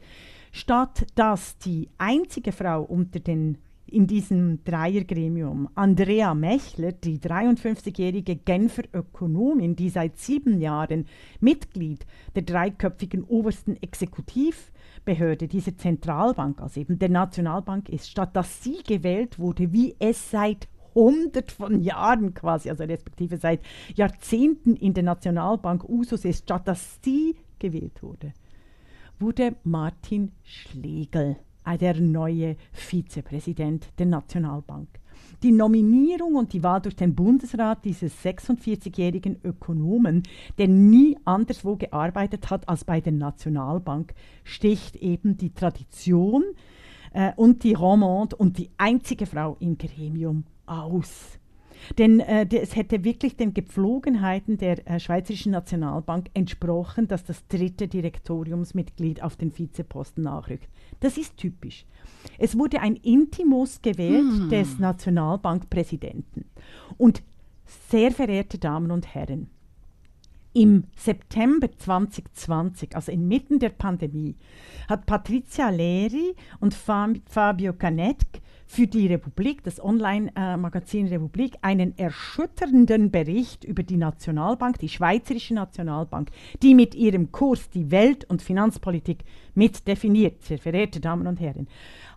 [0.51, 3.57] statt dass die einzige Frau unter den
[3.91, 11.05] in diesem Dreiergremium, Andrea Mechler, die 53-jährige Genfer Ökonomin, die seit sieben Jahren
[11.41, 18.81] Mitglied der dreiköpfigen obersten Exekutivbehörde dieser Zentralbank, also eben der Nationalbank ist, statt dass sie
[18.87, 23.61] gewählt wurde, wie es seit hundert von Jahren quasi, also respektive seit
[23.95, 28.33] Jahrzehnten in der Nationalbank Usus ist, statt dass sie gewählt wurde,
[29.19, 34.87] wurde Martin Schlegel äh, der neue Vizepräsident der Nationalbank.
[35.43, 40.23] Die Nominierung und die Wahl durch den Bundesrat dieses 46-jährigen Ökonomen,
[40.57, 46.43] der nie anderswo gearbeitet hat als bei der Nationalbank, sticht eben die Tradition
[47.13, 51.39] äh, und die Romande und die einzige Frau im Gremium aus.
[51.97, 57.87] Denn äh, es hätte wirklich den Gepflogenheiten der äh, Schweizerischen Nationalbank entsprochen, dass das dritte
[57.87, 60.69] Direktoriumsmitglied auf den Vizeposten nachrückt.
[60.99, 61.85] Das ist typisch.
[62.37, 64.49] Es wurde ein Intimus gewählt hm.
[64.49, 66.45] des Nationalbankpräsidenten.
[66.97, 67.23] Und
[67.89, 69.49] sehr verehrte Damen und Herren,
[70.53, 74.35] im September 2020, also inmitten der Pandemie,
[74.89, 78.17] hat Patricia Leri und Fabio Canet
[78.71, 86.31] für die Republik, das Online-Magazin Republik, einen erschütternden Bericht über die Nationalbank, die Schweizerische Nationalbank,
[86.61, 91.67] die mit ihrem Kurs die Welt- und Finanzpolitik mitdefiniert, sehr verehrte Damen und Herren,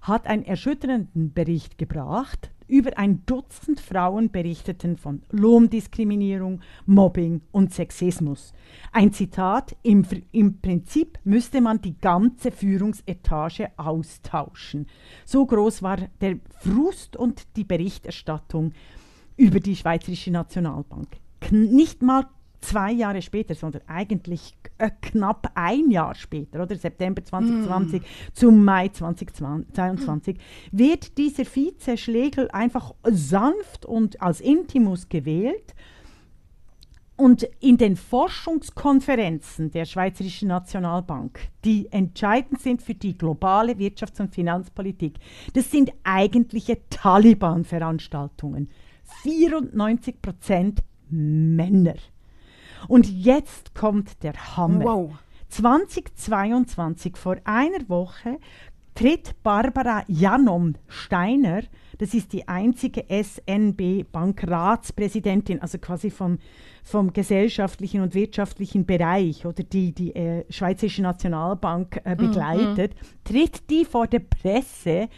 [0.00, 8.52] hat einen erschütternden Bericht gebracht über ein Dutzend Frauen berichteten von Lohndiskriminierung, Mobbing und Sexismus.
[8.92, 14.86] Ein Zitat, im, im Prinzip müsste man die ganze Führungsetage austauschen.
[15.24, 18.72] So groß war der Frust und die Berichterstattung
[19.36, 21.08] über die Schweizerische Nationalbank.
[21.40, 22.26] Kn nicht mal
[22.64, 28.04] zwei Jahre später, sondern eigentlich äh, knapp ein Jahr später, oder September 2020 mm.
[28.32, 30.38] zum Mai 2022,
[30.72, 35.74] wird dieser Vize Schlegel einfach sanft und als Intimus gewählt.
[37.16, 44.34] Und in den Forschungskonferenzen der Schweizerischen Nationalbank, die entscheidend sind für die globale Wirtschafts- und
[44.34, 45.18] Finanzpolitik,
[45.52, 48.68] das sind eigentliche Taliban-Veranstaltungen.
[49.22, 51.94] 94 Prozent Männer.
[52.88, 54.84] Und jetzt kommt der Hammer.
[54.84, 55.12] Wow.
[55.48, 58.38] 2022, vor einer Woche,
[58.94, 61.62] tritt Barbara Janom Steiner,
[61.98, 66.38] das ist die einzige SNB-Bankratspräsidentin, also quasi vom,
[66.82, 72.18] vom gesellschaftlichen und wirtschaftlichen Bereich oder die die äh, Schweizerische Nationalbank äh, mhm.
[72.18, 72.98] begleitet, mhm.
[73.24, 75.08] tritt die vor der Presse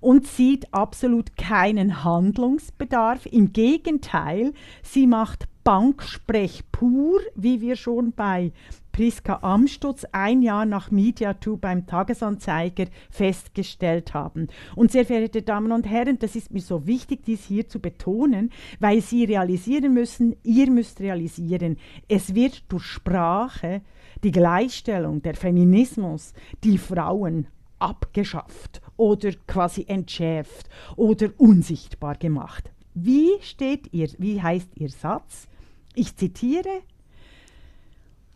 [0.00, 3.26] und sieht absolut keinen Handlungsbedarf.
[3.26, 8.52] Im Gegenteil, sie macht Banksprech pur, wie wir schon bei
[8.98, 14.48] Priska Amstutz ein Jahr nach MediaTo beim Tagesanzeiger festgestellt haben.
[14.74, 18.50] Und sehr verehrte Damen und Herren, das ist mir so wichtig, dies hier zu betonen,
[18.80, 21.76] weil Sie realisieren müssen, ihr müsst realisieren,
[22.08, 23.82] es wird durch Sprache
[24.24, 26.32] die Gleichstellung, der Feminismus,
[26.64, 27.46] die Frauen
[27.78, 32.72] abgeschafft oder quasi entschärft oder unsichtbar gemacht.
[32.94, 35.46] Wie steht ihr, wie heißt Ihr Satz?
[35.94, 36.82] Ich zitiere,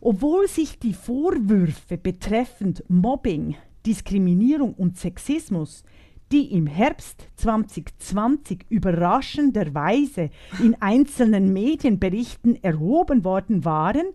[0.05, 5.83] obwohl sich die Vorwürfe betreffend Mobbing, Diskriminierung und Sexismus,
[6.29, 10.29] die im Herbst 2020 überraschenderweise
[10.61, 14.07] in einzelnen Medienberichten erhoben worden waren,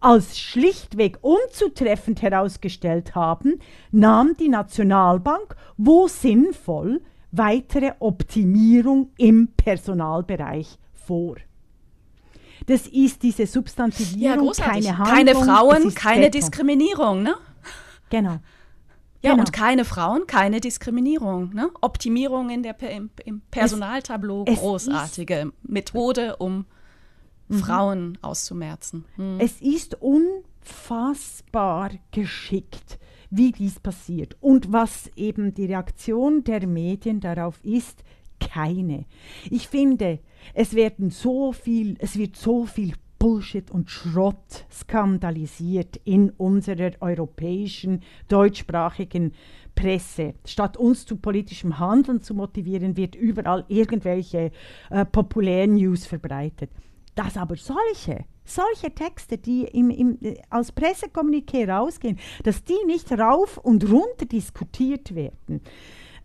[0.00, 3.60] als schlichtweg unzutreffend herausgestellt haben,
[3.92, 7.00] nahm die Nationalbank, wo sinnvoll,
[7.30, 11.36] weitere Optimierung im Personalbereich vor.
[12.66, 15.16] Das ist diese Substantivierung, ja, keine Handlung.
[15.16, 16.40] Keine Frauen, keine Beton.
[16.40, 17.34] Diskriminierung, ne?
[18.10, 18.38] Genau.
[19.24, 19.40] Ja, genau.
[19.40, 21.54] und keine Frauen, keine Diskriminierung.
[21.54, 21.70] Ne?
[21.80, 26.66] Optimierung in der, im, im Personaltableau, es, großartige Methode, um
[27.48, 27.58] mhm.
[27.58, 29.06] Frauen auszumerzen.
[29.16, 29.38] Mhm.
[29.40, 32.98] Es ist unfassbar geschickt,
[33.30, 34.36] wie dies passiert.
[34.40, 38.04] Und was eben die Reaktion der Medien darauf ist,
[38.40, 39.06] keine.
[39.50, 40.18] Ich finde,
[40.52, 48.02] es werden so viel, es wird so viel Bullshit und Schrott skandalisiert in unserer europäischen
[48.28, 49.32] deutschsprachigen
[49.74, 50.34] Presse.
[50.44, 54.50] Statt uns zu politischem Handeln zu motivieren, wird überall irgendwelche
[54.90, 56.70] äh, populären News verbreitet.
[57.14, 63.10] Dass aber solche, solche Texte, die im, im, äh, als Pressekommuniqué rausgehen, dass die nicht
[63.12, 65.62] rauf und runter diskutiert werden,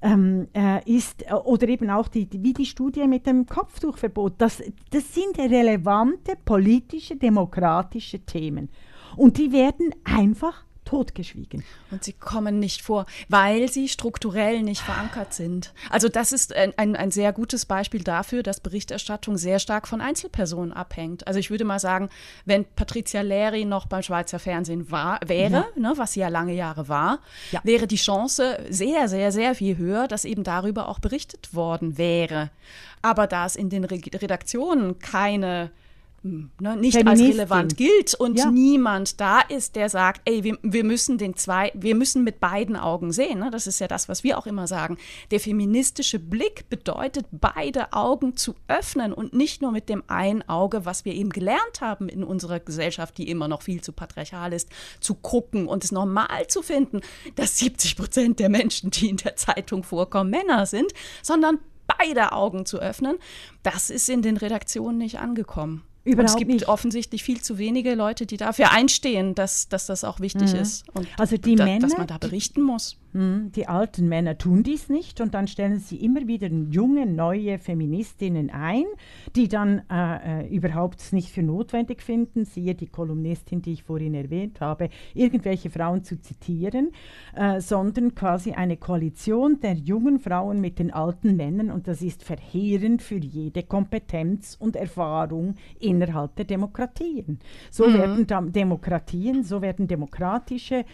[0.02, 4.62] ähm, äh, ist, äh, oder eben auch die, wie die Studie mit dem Kopftuchverbot, das,
[4.92, 8.70] das sind relevante politische, demokratische Themen.
[9.18, 11.64] Und die werden einfach totgeschwiegen.
[11.92, 15.72] Und sie kommen nicht vor, weil sie strukturell nicht verankert sind.
[15.92, 20.02] Also das ist ein, ein, ein, sehr gutes Beispiel dafür, dass Berichterstattung sehr stark von
[20.02, 21.28] Einzelpersonen abhängt.
[21.28, 22.10] Also ich würde mal sagen,
[22.46, 25.66] wenn Patricia Leri noch beim Schweizer Fernsehen war, wäre, ja.
[25.76, 27.20] ne, was sie ja lange Jahre war,
[27.52, 27.62] ja.
[27.64, 32.50] wäre die Chance sehr, sehr, sehr viel höher, dass eben darüber auch berichtet worden wäre.
[33.04, 35.70] Aber da es in den Redaktionen keine
[36.24, 38.52] ne, nicht als relevant gilt und ja.
[38.52, 42.76] niemand da ist, der sagt, ey, wir, wir, müssen den zwei, wir müssen mit beiden
[42.76, 43.40] Augen sehen.
[43.40, 43.50] Ne?
[43.52, 44.98] Das ist ja das, was wir auch immer sagen.
[45.32, 50.86] Der feministische Blick bedeutet, beide Augen zu öffnen und nicht nur mit dem einen Auge,
[50.86, 54.70] was wir eben gelernt haben in unserer Gesellschaft, die immer noch viel zu patriarchal ist,
[55.00, 57.02] zu gucken und es normal zu finden,
[57.36, 61.60] dass 70 Prozent der Menschen, die in der Zeitung vorkommen, Männer sind, sondern
[61.98, 63.18] beide Augen zu öffnen.
[63.64, 65.84] Das ist in den Redaktionen nicht angekommen.
[66.10, 66.68] Überhaupt und es gibt nicht.
[66.68, 70.60] offensichtlich viel zu wenige Leute, die dafür einstehen, dass, dass das auch wichtig mhm.
[70.60, 70.86] ist.
[70.94, 72.98] Und also die da, Männer, dass man da berichten muss.
[73.12, 77.58] Hm, die alten Männer tun dies nicht und dann stellen sie immer wieder junge, neue
[77.58, 78.84] Feministinnen ein,
[79.36, 84.14] die dann äh, äh, überhaupt nicht für notwendig finden, siehe die Kolumnistin, die ich vorhin
[84.14, 86.92] erwähnt habe, irgendwelche Frauen zu zitieren,
[87.36, 92.24] äh, sondern quasi eine Koalition der jungen Frauen mit den alten Männern und das ist
[92.24, 97.40] verheerend für jede Kompetenz und Erfahrung innerhalb der Demokratien.
[97.72, 98.28] So mhm.
[98.28, 100.86] werden Demokratien, so werden demokratische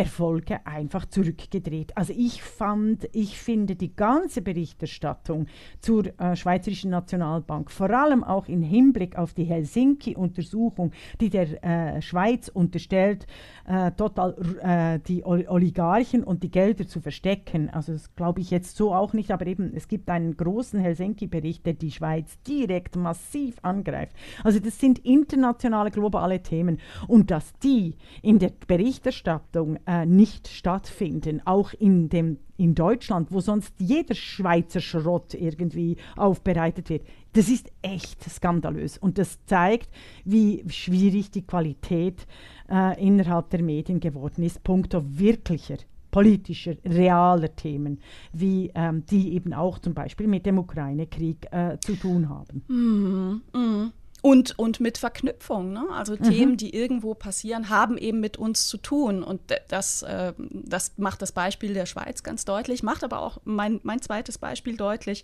[0.00, 1.94] Erfolge einfach zurückgedreht.
[1.94, 5.46] Also ich fand, ich finde die ganze Berichterstattung
[5.80, 12.00] zur äh, Schweizerischen Nationalbank, vor allem auch im Hinblick auf die Helsinki-Untersuchung, die der äh,
[12.00, 13.26] Schweiz unterstellt,
[13.68, 17.68] äh, total äh, die Oligarchen und die Gelder zu verstecken.
[17.68, 21.66] Also das glaube ich jetzt so auch nicht, aber eben es gibt einen großen Helsinki-Bericht,
[21.66, 24.16] der die Schweiz direkt massiv angreift.
[24.44, 31.42] Also das sind internationale, globale Themen und dass die in der Berichterstattung äh, nicht stattfinden,
[31.44, 37.04] auch in, dem, in Deutschland, wo sonst jeder Schweizer Schrott irgendwie aufbereitet wird.
[37.32, 39.88] Das ist echt skandalös und das zeigt,
[40.24, 42.24] wie schwierig die Qualität
[42.70, 45.78] äh, innerhalb der Medien geworden ist, punkto wirklicher
[46.12, 48.00] politischer, realer Themen,
[48.32, 52.64] wie ähm, die eben auch zum Beispiel mit dem Ukraine-Krieg äh, zu tun haben.
[52.66, 53.92] Mm, mm.
[54.22, 55.72] Und, und mit Verknüpfung.
[55.72, 55.84] Ne?
[55.92, 56.22] Also mhm.
[56.22, 59.22] Themen, die irgendwo passieren, haben eben mit uns zu tun.
[59.22, 63.80] Und das, äh, das macht das Beispiel der Schweiz ganz deutlich, macht aber auch mein,
[63.82, 65.22] mein zweites Beispiel deutlich.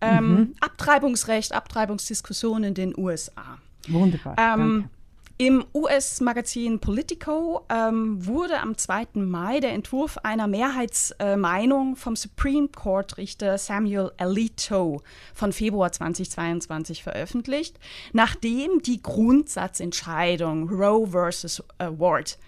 [0.00, 0.54] Ähm, mhm.
[0.60, 3.58] Abtreibungsrecht, Abtreibungsdiskussion in den USA.
[3.88, 4.36] Wunderbar.
[4.38, 4.88] Ähm,
[5.38, 9.08] im US-Magazin Politico ähm, wurde am 2.
[9.14, 15.02] Mai der Entwurf einer Mehrheitsmeinung äh, vom Supreme Court-Richter Samuel Alito
[15.34, 17.78] von Februar 2022 veröffentlicht,
[18.12, 22.38] nachdem die Grundsatzentscheidung Roe versus äh, Ward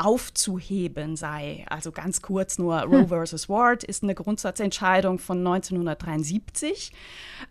[0.00, 1.66] aufzuheben sei.
[1.68, 3.08] Also ganz kurz nur, Roe hm.
[3.08, 6.90] versus Ward ist eine Grundsatzentscheidung von 1973,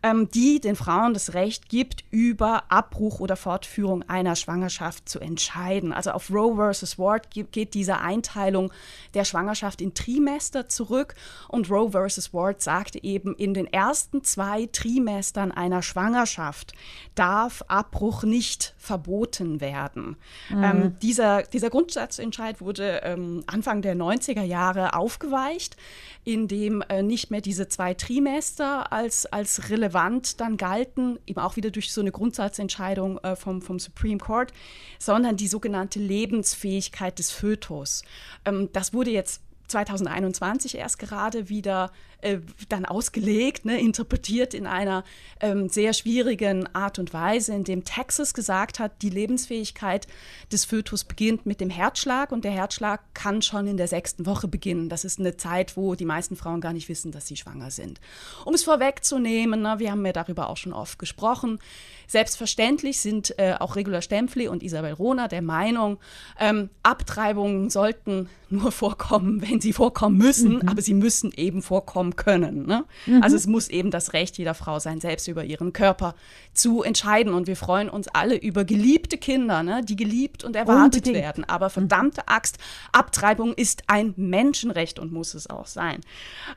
[0.01, 5.93] ähm, die den Frauen das Recht gibt, über Abbruch oder Fortführung einer Schwangerschaft zu entscheiden.
[5.93, 8.73] Also auf Roe versus Ward geht diese Einteilung
[9.13, 11.13] der Schwangerschaft in Trimester zurück
[11.49, 16.73] und Roe versus Ward sagte eben, in den ersten zwei Trimestern einer Schwangerschaft
[17.13, 20.17] darf Abbruch nicht verboten werden.
[20.49, 20.63] Mhm.
[20.63, 25.75] Ähm, dieser, dieser Grundsatzentscheidung Entscheid wurde ähm, Anfang der 90er Jahre aufgeweicht,
[26.23, 31.57] in dem äh, nicht mehr diese zwei Trimester als, als relevant dann galten, eben auch
[31.57, 34.53] wieder durch so eine Grundsatzentscheidung äh, vom, vom Supreme Court,
[34.99, 38.03] sondern die sogenannte Lebensfähigkeit des Fötus.
[38.45, 45.03] Ähm, das wurde jetzt 2021 erst gerade wieder äh, dann ausgelegt, ne, interpretiert in einer
[45.39, 50.07] ähm, sehr schwierigen Art und Weise, in dem Texas gesagt hat, die Lebensfähigkeit
[50.51, 54.47] des Fötus beginnt mit dem Herzschlag und der Herzschlag kann schon in der sechsten Woche
[54.47, 54.89] beginnen.
[54.89, 57.99] Das ist eine Zeit, wo die meisten Frauen gar nicht wissen, dass sie schwanger sind.
[58.45, 61.59] Um es vorwegzunehmen, ne, wir haben ja darüber auch schon oft gesprochen,
[62.07, 65.99] selbstverständlich sind äh, auch Regula Stempfli und Isabel Rohner der Meinung,
[66.39, 70.67] ähm, Abtreibungen sollten nur vorkommen, wenn sie vorkommen müssen, mhm.
[70.67, 72.65] aber sie müssen eben vorkommen bekommen können.
[72.65, 72.85] Ne?
[73.05, 73.23] Mhm.
[73.23, 76.15] Also es muss eben das Recht jeder Frau sein, selbst über ihren Körper
[76.53, 77.33] zu entscheiden.
[77.33, 79.81] Und wir freuen uns alle über geliebte Kinder, ne?
[79.83, 81.15] die geliebt und erwartet Unbedingt.
[81.15, 81.43] werden.
[81.45, 81.71] Aber mhm.
[81.71, 82.57] verdammte Axt,
[82.91, 86.01] Abtreibung ist ein Menschenrecht und muss es auch sein.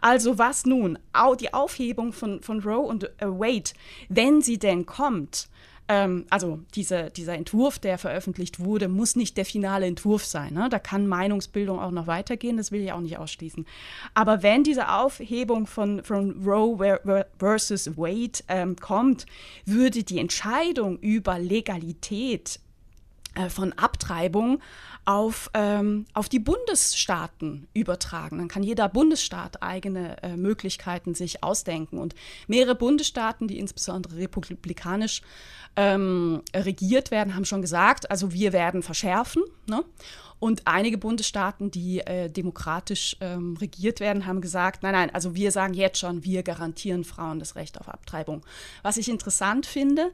[0.01, 0.99] Also was nun?
[1.41, 3.71] Die Aufhebung von, von Roe und Wade,
[4.09, 5.49] wenn sie denn kommt,
[5.93, 10.55] ähm, also diese, dieser Entwurf, der veröffentlicht wurde, muss nicht der finale Entwurf sein.
[10.55, 10.69] Ne?
[10.71, 13.67] Da kann Meinungsbildung auch noch weitergehen, das will ich auch nicht ausschließen.
[14.15, 16.79] Aber wenn diese Aufhebung von, von Roe
[17.39, 19.27] versus Wade ähm, kommt,
[19.67, 22.59] würde die Entscheidung über Legalität
[23.35, 24.61] äh, von Abtreibung
[25.05, 28.39] auf, ähm, auf die Bundesstaaten übertragen.
[28.39, 31.99] Dann kann jeder Bundesstaat eigene äh, Möglichkeiten sich ausdenken.
[31.99, 32.15] Und
[32.47, 35.23] mehrere Bundesstaaten, die insbesondere republikanisch
[35.77, 39.43] ähm, regiert werden, haben schon gesagt, also wir werden verschärfen.
[39.67, 39.85] Ne?
[40.43, 45.53] Und einige Bundesstaaten, die äh, demokratisch ähm, regiert werden, haben gesagt, nein, nein, also wir
[45.53, 48.45] sagen jetzt schon, wir garantieren Frauen das Recht auf Abtreibung.
[48.83, 50.11] Was ich interessant finde,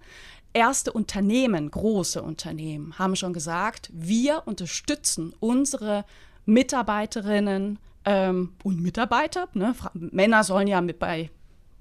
[0.58, 6.04] erste Unternehmen, große Unternehmen, haben schon gesagt, wir unterstützen unsere
[6.46, 9.48] Mitarbeiterinnen ähm, und Mitarbeiter.
[9.54, 9.74] Ne?
[9.94, 11.30] Männer sollen ja mit bei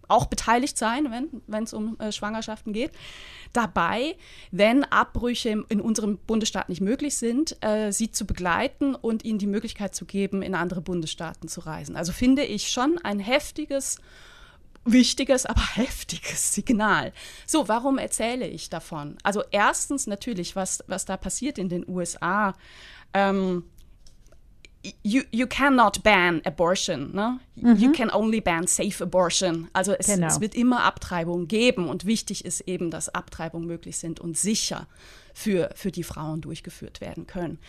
[0.08, 1.12] auch beteiligt sein,
[1.48, 2.92] wenn es um äh, Schwangerschaften geht.
[3.52, 4.16] Dabei,
[4.52, 9.48] wenn Abbrüche in, unserem Bundesstaat nicht möglich sind, äh, sie zu begleiten und ihnen die
[9.48, 11.96] Möglichkeit zu geben, in andere Bundesstaaten zu reisen.
[11.98, 14.00] Also finde ich schon ein heftiges
[14.92, 17.14] wichtiges, aber heftiges Signal.
[17.46, 19.18] So, warum erzähle ich davon?
[19.24, 22.54] Also erstens natürlich, was, was da passiert in den USA.
[23.14, 23.64] Ähm,
[25.04, 27.14] you, you cannot ban abortion.
[27.14, 27.40] Ne?
[27.56, 27.76] Mhm.
[27.76, 29.70] You can only ban safe abortion.
[29.74, 30.28] Also es, genau.
[30.28, 34.88] es wird immer Abtreibungen geben und wichtig ist eben, dass Abtreibungen möglich sind und sicher
[35.34, 37.60] für, für die Frauen durchgeführt werden können.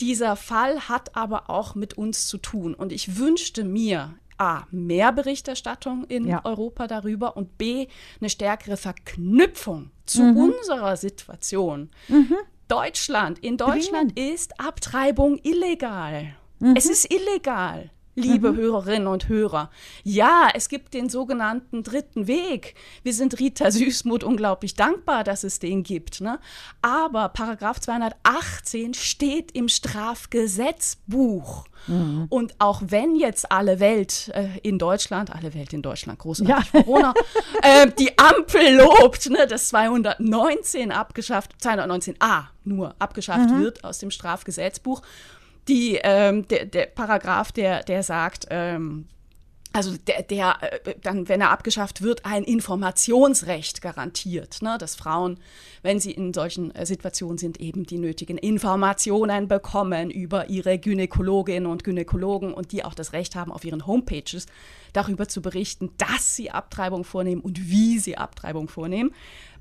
[0.00, 5.12] Dieser Fall hat aber auch mit uns zu tun und ich wünschte mir, A, mehr
[5.12, 6.44] Berichterstattung in ja.
[6.44, 7.88] Europa darüber und B,
[8.20, 10.36] eine stärkere Verknüpfung zu mhm.
[10.36, 11.90] unserer Situation.
[12.08, 12.36] Mhm.
[12.68, 14.34] Deutschland, in Deutschland Dringend.
[14.34, 16.34] ist Abtreibung illegal.
[16.58, 16.74] Mhm.
[16.76, 18.56] Es ist illegal liebe mhm.
[18.56, 19.70] Hörerinnen und Hörer.
[20.02, 22.74] Ja, es gibt den sogenannten dritten Weg.
[23.02, 26.20] Wir sind Rita Süßmuth unglaublich dankbar, dass es den gibt.
[26.22, 26.40] Ne?
[26.82, 31.66] Aber Paragraph 218 steht im Strafgesetzbuch.
[31.86, 32.26] Mhm.
[32.30, 36.82] Und auch wenn jetzt alle Welt äh, in Deutschland, alle Welt in Deutschland, großartig ja.
[36.82, 37.14] Corona,
[37.62, 43.60] äh, die Ampel lobt, ne, dass 219 abgeschafft, 219a nur abgeschafft mhm.
[43.60, 45.02] wird aus dem Strafgesetzbuch
[45.68, 49.06] die, ähm, der, der Paragraph, der, der sagt, ähm,
[49.76, 55.38] also der, der äh, dann, wenn er abgeschafft wird, ein Informationsrecht garantiert, ne, dass Frauen,
[55.82, 61.70] wenn sie in solchen äh, Situationen sind, eben die nötigen Informationen bekommen über ihre Gynäkologinnen
[61.70, 64.46] und Gynäkologen und die auch das Recht haben, auf ihren Homepages
[64.94, 69.12] darüber zu berichten, dass sie Abtreibung vornehmen und wie sie Abtreibung vornehmen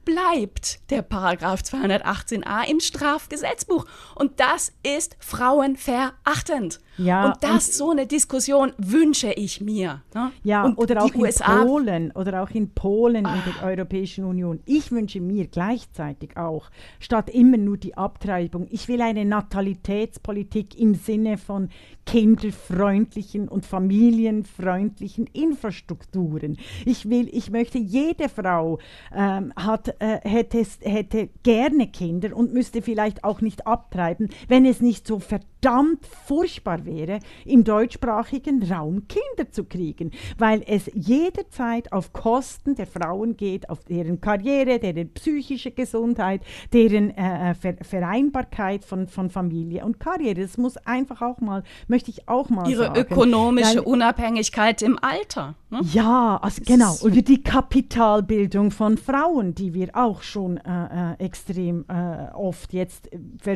[0.06, 3.86] bleibt der Paragraph 218a im Strafgesetzbuch.
[4.15, 6.80] Und das ist frauenverachtend.
[6.97, 10.01] Ja, und das, und so eine Diskussion wünsche ich mir.
[10.13, 10.31] Ne?
[10.43, 13.36] Ja, und oder auch in USA Polen oder auch in Polen ah.
[13.36, 14.60] in der Europäischen Union.
[14.65, 20.95] Ich wünsche mir gleichzeitig auch, statt immer nur die Abtreibung, ich will eine Natalitätspolitik im
[20.95, 21.69] Sinne von
[22.05, 26.58] kinderfreundlichen und familienfreundlichen Infrastrukturen.
[26.86, 28.79] Ich will, ich möchte, jede Frau
[29.13, 34.81] ähm, hat, äh, hätte, hätte gerne Kinder und müsste vielleicht auch nicht abtreiben, wenn es
[34.81, 35.19] nicht so
[35.65, 42.86] verdammt furchtbar wäre, im deutschsprachigen Raum Kinder zu kriegen, weil es jederzeit auf Kosten der
[42.86, 49.30] Frauen geht, auf deren Karriere, deren psychische Gesundheit, deren äh, äh Ver Vereinbarkeit von, von
[49.30, 50.41] Familie und Karriere.
[50.41, 52.99] Das muss einfach auch mal möchte ich auch mal Ihre sagen.
[52.99, 55.56] ökonomische Weil, Unabhängigkeit im Alter.
[55.69, 55.82] Ne?
[55.93, 56.95] Ja, also genau.
[57.01, 63.10] Und die Kapitalbildung von Frauen, die wir auch schon äh, äh extrem äh, oft jetzt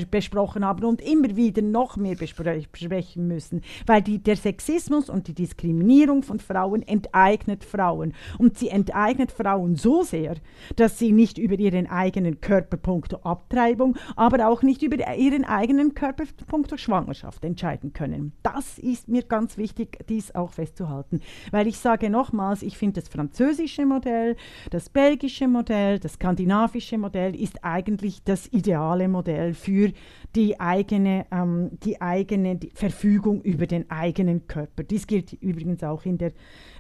[0.10, 5.34] besprochen haben und immer wieder noch mehr besprechen müssen, weil die, der Sexismus und die
[5.34, 8.14] Diskriminierung von Frauen enteignet Frauen.
[8.38, 10.36] Und sie enteignet Frauen so sehr,
[10.76, 16.80] dass sie nicht über ihren eigenen Körperpunkt Abtreibung, aber auch nicht über ihren eigenen Körperpunkt
[16.80, 18.34] Schwangerschaft entscheiden können.
[18.44, 21.22] Das ist mir ganz wichtig, dies auch festzuhalten,
[21.52, 24.36] weil ich sage nochmals, ich finde das französische Modell,
[24.72, 29.92] das belgische Modell, das skandinavische Modell ist eigentlich das ideale Modell für
[30.36, 34.84] die eigene, ähm, die eigene die Verfügung über den eigenen Körper.
[34.84, 36.32] Dies gilt übrigens auch in der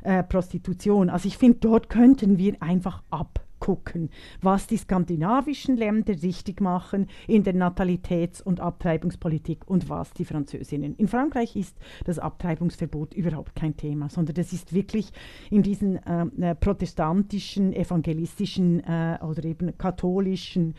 [0.03, 1.09] äh, Prostitution.
[1.09, 4.09] Also ich finde, dort könnten wir einfach ab gucken,
[4.41, 10.95] was die skandinavischen Länder richtig machen in der Natalitäts- und Abtreibungspolitik und was die Französinnen.
[10.95, 15.11] In Frankreich ist das Abtreibungsverbot überhaupt kein Thema, sondern das ist wirklich
[15.49, 20.75] in diesen äh, äh protestantischen, evangelistischen äh, oder eben katholischen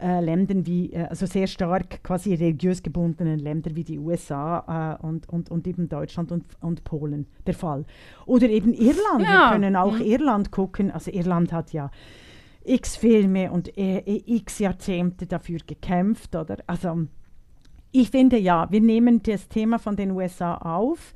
[0.00, 5.06] äh, Ländern wie, äh, also sehr stark quasi religiös gebundenen Ländern wie die USA äh,
[5.06, 7.84] und, und, und eben Deutschland und, und Polen der Fall.
[8.26, 9.22] Oder eben Irland.
[9.22, 9.50] Ja.
[9.50, 10.02] Wir können auch mhm.
[10.04, 10.90] Irland gucken.
[10.90, 11.90] Also Irland hat ja
[12.64, 16.58] x Filme und äh, x Jahrzehnte dafür gekämpft, oder?
[16.66, 17.06] Also
[17.92, 21.14] ich finde ja, wir nehmen das Thema von den USA auf.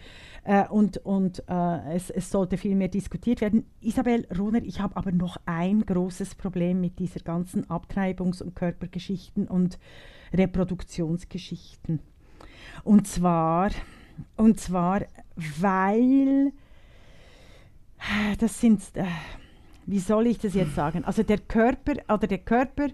[0.51, 3.67] Äh, und und äh, es, es, sollte viel mehr diskutiert werden.
[3.81, 9.47] Isabel Rohner, ich habe aber noch ein großes Problem mit dieser ganzen Abtreibungs- und Körpergeschichten
[9.47, 9.79] und
[10.35, 12.01] Reproduktionsgeschichten.
[12.83, 13.71] Und zwar,
[14.37, 15.03] und zwar,
[15.37, 16.53] weil
[18.41, 19.05] das sind, äh,
[19.87, 21.05] wie soll ich das jetzt sagen?
[21.05, 22.89] Also der Körper oder der Körper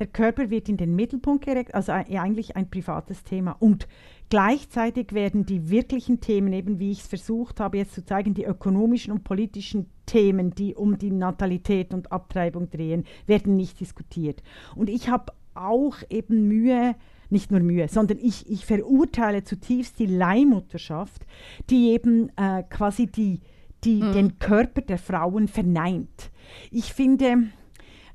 [0.00, 3.54] der Körper wird in den Mittelpunkt geregt, also eigentlich ein privates Thema.
[3.60, 3.86] Und
[4.30, 8.44] gleichzeitig werden die wirklichen Themen, eben wie ich es versucht habe jetzt zu zeigen, die
[8.44, 14.42] ökonomischen und politischen Themen, die um die Natalität und Abtreibung drehen, werden nicht diskutiert.
[14.74, 16.96] Und ich habe auch eben Mühe,
[17.28, 21.26] nicht nur Mühe, sondern ich, ich verurteile zutiefst die Leihmutterschaft,
[21.68, 23.40] die eben äh, quasi die,
[23.84, 24.12] die mhm.
[24.12, 26.30] den Körper der Frauen verneint.
[26.70, 27.50] Ich finde,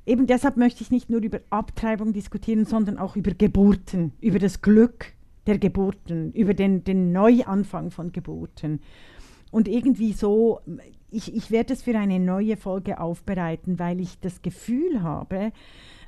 [0.06, 4.62] eben deshalb möchte ich nicht nur über Abtreibung diskutieren, sondern auch über Geburten, über das
[4.62, 5.12] Glück
[5.46, 8.80] der Geburten, über den, den Neuanfang von Geburten.
[9.50, 10.60] Und irgendwie so,
[11.10, 15.52] ich, ich werde es für eine neue Folge aufbereiten, weil ich das Gefühl habe,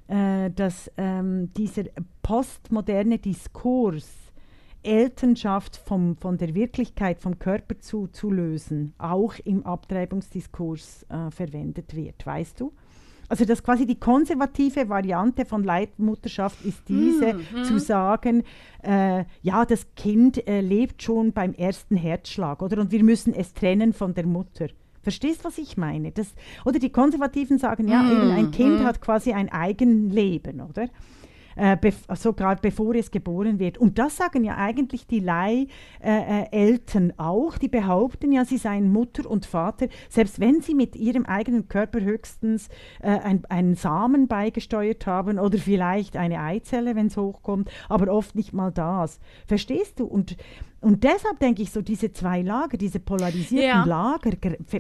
[0.09, 1.85] äh, dass ähm, dieser
[2.23, 4.29] postmoderne Diskurs,
[4.83, 11.95] Elternschaft vom, von der Wirklichkeit, vom Körper zu, zu lösen, auch im Abtreibungsdiskurs äh, verwendet
[11.97, 12.73] wird, weißt du?
[13.29, 18.43] Also das quasi die konservative Variante von Leitmutterschaft ist diese, mm, zu sagen,
[18.83, 22.81] äh, ja, das Kind äh, lebt schon beim ersten Herzschlag, oder?
[22.81, 24.69] Und wir müssen es trennen von der Mutter.
[25.03, 26.11] Verstehst, was ich meine?
[26.11, 28.85] Das, oder die Konservativen sagen, ja, eben ein Kind mm.
[28.85, 30.89] hat quasi ein Eigenleben, oder?
[31.59, 33.79] Äh, bef sogar bevor es geboren wird.
[33.79, 37.59] Und das sagen ja eigentlich die Leiheltern äh, auch.
[37.59, 42.01] Die behaupten ja, sie seien Mutter und Vater, selbst wenn sie mit ihrem eigenen Körper
[42.01, 42.69] höchstens
[43.03, 48.35] äh, ein, einen Samen beigesteuert haben oder vielleicht eine Eizelle, wenn es hochkommt, aber oft
[48.37, 49.19] nicht mal das.
[49.47, 50.07] Verstehst du?
[50.07, 50.37] Und
[50.81, 53.85] und deshalb denke ich so, diese zwei Lager, diese polarisierten ja.
[53.85, 54.31] Lager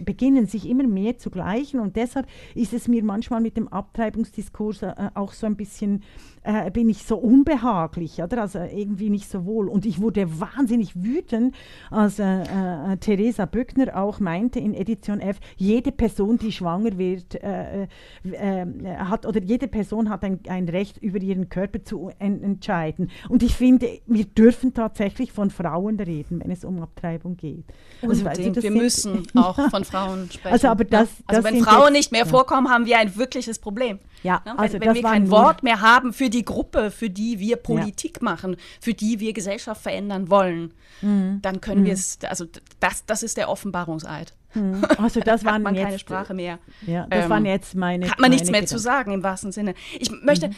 [0.05, 4.83] beginnen sich immer mehr zu gleichen und deshalb ist es mir manchmal mit dem Abtreibungsdiskurs
[4.83, 6.03] äh, auch so ein bisschen
[6.49, 8.43] äh, bin ich so unbehaglich, oder?
[8.43, 9.69] Also irgendwie nicht so wohl.
[9.69, 11.55] Und ich wurde wahnsinnig wütend,
[11.91, 17.43] als äh, äh, Theresa Böckner auch meinte in Edition F, jede Person, die schwanger wird,
[17.43, 17.87] äh,
[18.25, 18.67] äh,
[18.99, 23.11] hat oder jede Person hat ein, ein Recht, über ihren Körper zu en entscheiden.
[23.29, 27.65] Und ich finde, wir dürfen tatsächlich von Frauen reden, wenn es um Abtreibung geht.
[28.03, 30.53] Also, Unbedingt, wir müssen auch von Frauen sprechen.
[30.53, 33.99] Also, aber das, also das wenn Frauen nicht mehr vorkommen, haben wir ein wirkliches Problem.
[34.23, 37.39] Ja, ja, also wenn, wenn wir kein Wort mehr haben für die Gruppe, für die
[37.39, 38.25] wir Politik ja.
[38.25, 41.39] machen, für die wir Gesellschaft verändern wollen, mhm.
[41.43, 41.87] dann können mhm.
[41.87, 42.45] wir es, also
[42.81, 44.33] das, das ist der Offenbarungseid.
[44.55, 44.85] Mhm.
[44.99, 46.59] Also das waren hat man jetzt, keine Sprache mehr.
[46.87, 48.11] Ja, das ähm, waren jetzt meine.
[48.11, 48.77] Hat man nichts mehr Gedanken.
[48.77, 49.75] zu sagen im wahrsten Sinne.
[49.99, 50.55] Ich möchte, mhm.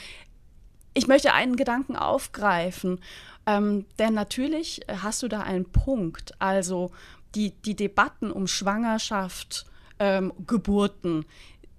[0.95, 3.01] ich möchte einen Gedanken aufgreifen,
[3.47, 6.33] ähm, denn natürlich hast du da einen Punkt.
[6.41, 6.91] Also
[7.35, 9.67] die, die Debatten um Schwangerschaft,
[9.99, 11.25] ähm, Geburten,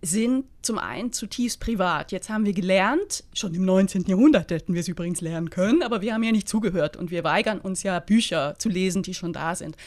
[0.01, 2.12] sind zum einen zutiefst privat.
[2.12, 4.05] Jetzt haben wir gelernt, schon im 19.
[4.05, 7.24] Jahrhundert hätten wir es übrigens lernen können, aber wir haben ja nicht zugehört und wir
[7.24, 9.78] weigern uns ja Bücher zu lesen, die schon da sind,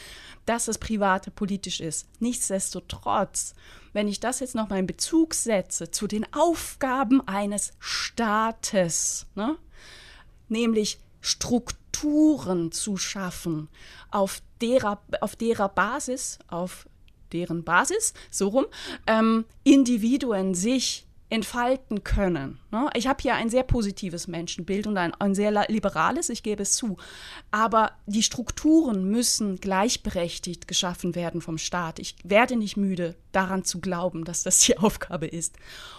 [0.45, 2.07] dass das Private politisch ist.
[2.19, 3.55] Nichtsdestotrotz,
[3.91, 9.57] wenn ich das jetzt nochmal in Bezug setze zu den Aufgaben eines Staates, ne?
[10.47, 13.67] nämlich Strukturen zu schaffen,
[14.11, 16.87] auf derer, auf derer Basis, auf
[17.33, 18.65] deren Basis, so rum,
[19.07, 22.59] ähm, Individuen sich entfalten können.
[22.71, 22.89] Ne?
[22.93, 26.73] Ich habe hier ein sehr positives Menschenbild und ein, ein, sehr liberales, ich gebe es
[26.73, 26.97] zu.
[27.49, 31.97] Aber die Strukturen müssen gleichberechtigt geschaffen werden vom Staat.
[31.97, 35.55] Ich werde nicht müde, daran zu glauben, dass das die Aufgabe ist.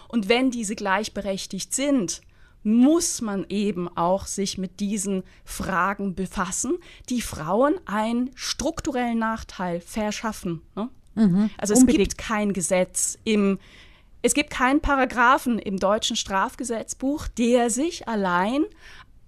[0.06, 2.22] Und wenn diese gleichberechtigt sind,
[2.62, 6.78] muss man eben auch sich mit diesen Fragen befassen,
[7.08, 10.62] die Frauen einen strukturellen Nachteil verschaffen.
[10.74, 10.88] Ne?
[11.14, 12.10] Mhm, also es unbedingt.
[12.10, 13.58] gibt kein Gesetz im
[14.22, 18.64] es gibt keinen Paragraphen im deutschen Strafgesetzbuch, der sich allein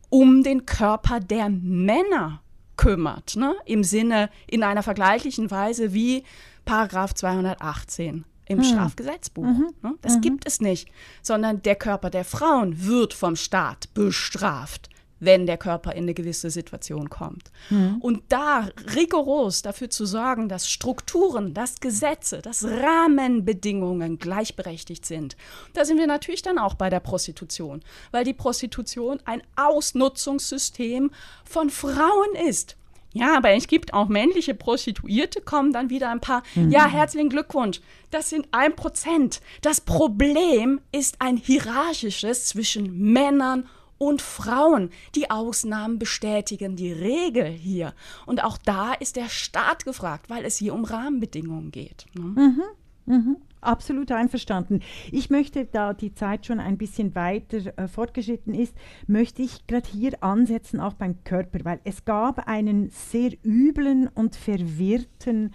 [0.08, 2.42] um den Körper der Männer
[2.76, 3.54] kümmert, ne?
[3.64, 6.24] im Sinne in einer vergleichlichen Weise wie
[6.64, 8.64] Paragraph 218 im hm.
[8.64, 9.44] Strafgesetzbuch.
[9.44, 9.74] Mhm.
[9.82, 9.94] Ne?
[10.02, 10.20] Das mhm.
[10.22, 10.88] gibt es nicht,
[11.22, 14.88] sondern der Körper der Frauen wird vom Staat bestraft
[15.20, 17.50] wenn der Körper in eine gewisse Situation kommt.
[17.70, 17.96] Mhm.
[18.00, 25.36] Und da rigoros dafür zu sorgen, dass Strukturen, dass Gesetze, dass Rahmenbedingungen gleichberechtigt sind.
[25.74, 31.10] Da sind wir natürlich dann auch bei der Prostitution, weil die Prostitution ein Ausnutzungssystem
[31.44, 32.76] von Frauen ist.
[33.12, 36.42] Ja, aber es gibt auch männliche Prostituierte, kommen dann wieder ein paar.
[36.54, 36.70] Mhm.
[36.70, 37.80] Ja, herzlichen Glückwunsch.
[38.10, 39.40] Das sind ein Prozent.
[39.62, 43.66] Das Problem ist ein hierarchisches zwischen Männern
[43.98, 44.90] und Frauen.
[45.14, 47.94] Die Ausnahmen bestätigen die Regel hier.
[48.26, 52.06] Und auch da ist der Staat gefragt, weil es hier um Rahmenbedingungen geht.
[52.14, 52.22] Ne?
[52.22, 52.62] Mhm,
[53.08, 53.36] mhm.
[53.60, 54.82] Absolut einverstanden.
[55.10, 58.72] Ich möchte, da die Zeit schon ein bisschen weiter äh, fortgeschritten ist,
[59.08, 64.36] möchte ich gerade hier ansetzen, auch beim Körper, weil es gab einen sehr üblen und
[64.36, 65.50] verwirrten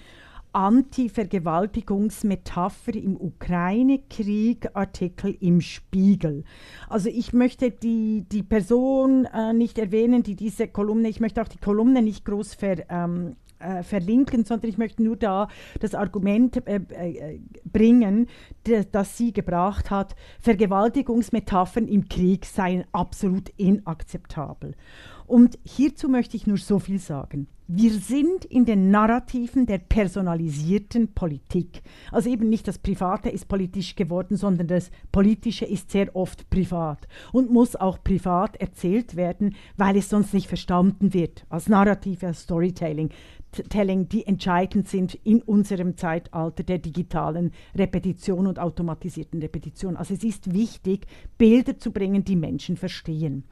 [0.53, 6.43] Anti-Vergewaltigungsmetapher im Ukraine-Krieg-Artikel im Spiegel.
[6.87, 11.47] Also ich möchte die, die Person äh, nicht erwähnen, die diese Kolumne, ich möchte auch
[11.47, 15.47] die Kolumne nicht groß ver, ähm, äh, verlinken, sondern ich möchte nur da
[15.79, 18.27] das Argument äh, äh, bringen,
[18.91, 24.75] das, sie gebracht hat, Vergewaltigungsmetaphern im Krieg seien absolut inakzeptabel.
[25.25, 27.47] Und hierzu möchte ich nur so viel sagen.
[27.67, 31.81] Wir sind in den Narrativen der personalisierten Politik.
[32.11, 37.07] Also eben nicht das Private ist politisch geworden, sondern das Politische ist sehr oft privat
[37.31, 42.41] und muss auch privat erzählt werden, weil es sonst nicht verstanden wird als Narrative, als
[42.41, 43.09] Storytelling.
[43.69, 49.97] Telling, die entscheidend sind in unserem Zeitalter der digitalen Repetition und automatisierten Repetition.
[49.97, 53.43] Also es ist wichtig, Bilder zu bringen, die Menschen verstehen.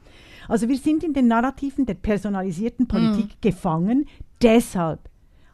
[0.48, 3.40] Also wir sind in den Narrativen der personalisierten Politik mm.
[3.40, 4.06] gefangen.
[4.42, 5.08] Deshalb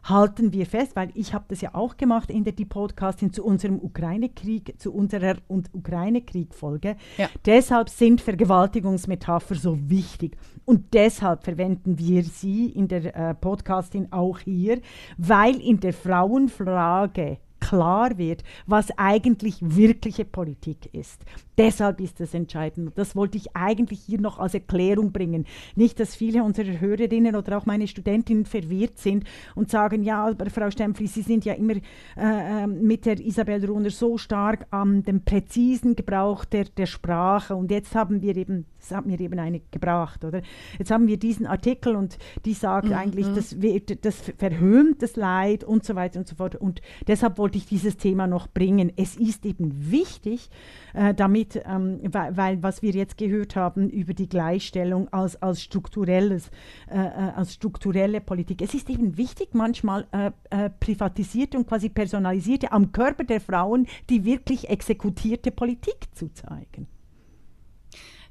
[0.09, 3.43] halten wir fest, weil ich habe das ja auch gemacht in der die Podcasting zu
[3.43, 6.95] unserem Ukraine-Krieg, zu unserer Ukraine-Krieg-Folge.
[7.17, 7.29] Ja.
[7.45, 14.39] Deshalb sind Vergewaltigungsmetapher so wichtig und deshalb verwenden wir sie in der äh, Podcasting auch
[14.39, 14.81] hier,
[15.17, 17.37] weil in der Frauenfrage
[17.69, 21.23] klar wird, was eigentlich wirkliche Politik ist.
[21.57, 22.97] Deshalb ist das entscheidend.
[22.97, 25.45] Das wollte ich eigentlich hier noch als Erklärung bringen.
[25.75, 30.49] Nicht, dass viele unserer Hörerinnen oder auch meine Studentinnen verwirrt sind und sagen, ja, aber
[30.49, 31.79] Frau Stempfli, Sie sind ja immer äh,
[32.15, 37.69] ähm, mit der Isabel Runer so stark an dem präzisen Gebrauch der, der Sprache und
[37.71, 40.41] jetzt haben wir eben, das hat mir eben eine gebracht, oder?
[40.77, 42.93] Jetzt haben wir diesen Artikel und die sagt mhm.
[42.93, 43.55] eigentlich, das,
[44.01, 46.55] das verhöhnt das Leid und so weiter und so fort.
[46.55, 48.91] Und deshalb wollte ich dieses Thema noch bringen.
[48.95, 50.49] Es ist eben wichtig,
[50.93, 55.61] äh, damit, ähm, weil, weil, was wir jetzt gehört haben über die Gleichstellung als, als,
[55.61, 56.49] strukturelles,
[56.89, 61.89] äh, äh, als strukturelle Politik, es ist eben wichtig, manchmal äh, äh, privatisierte und quasi
[61.89, 66.87] personalisierte am Körper der Frauen die wirklich exekutierte Politik zu zeigen.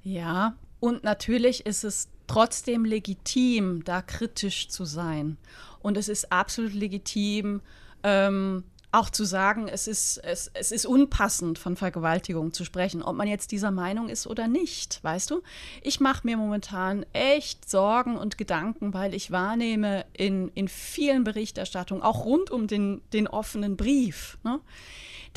[0.02, 5.36] Ja, und natürlich ist es trotzdem legitim, da kritisch zu sein.
[5.80, 7.60] Und es ist absolut legitim,
[8.02, 13.16] ähm, auch zu sagen, es ist, es, es ist unpassend, von Vergewaltigung zu sprechen, ob
[13.16, 15.42] man jetzt dieser Meinung ist oder nicht, weißt du?
[15.82, 22.02] Ich mache mir momentan echt Sorgen und Gedanken, weil ich wahrnehme in, in vielen Berichterstattungen,
[22.02, 24.58] auch rund um den, den offenen Brief, ne,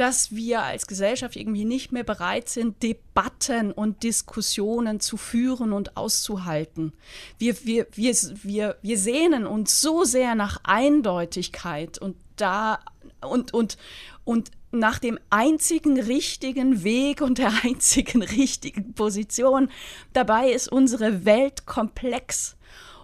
[0.01, 5.95] dass wir als Gesellschaft irgendwie nicht mehr bereit sind, Debatten und Diskussionen zu führen und
[5.95, 6.93] auszuhalten.
[7.37, 12.79] Wir, wir, wir, wir, wir sehnen uns so sehr nach Eindeutigkeit und da
[13.21, 13.77] und, und,
[14.23, 19.69] und nach dem einzigen richtigen Weg und der einzigen richtigen Position.
[20.13, 22.55] Dabei ist unsere Welt komplex.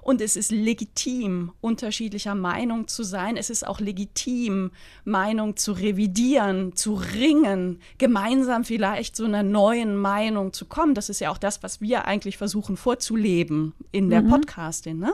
[0.07, 3.35] Und es ist legitim, unterschiedlicher Meinung zu sein.
[3.35, 4.71] Es ist auch legitim,
[5.03, 10.93] Meinung zu revidieren, zu ringen, gemeinsam vielleicht zu einer neuen Meinung zu kommen.
[10.95, 14.29] Das ist ja auch das, was wir eigentlich versuchen vorzuleben in der mhm.
[14.29, 14.97] Podcasting.
[14.97, 15.13] Ne?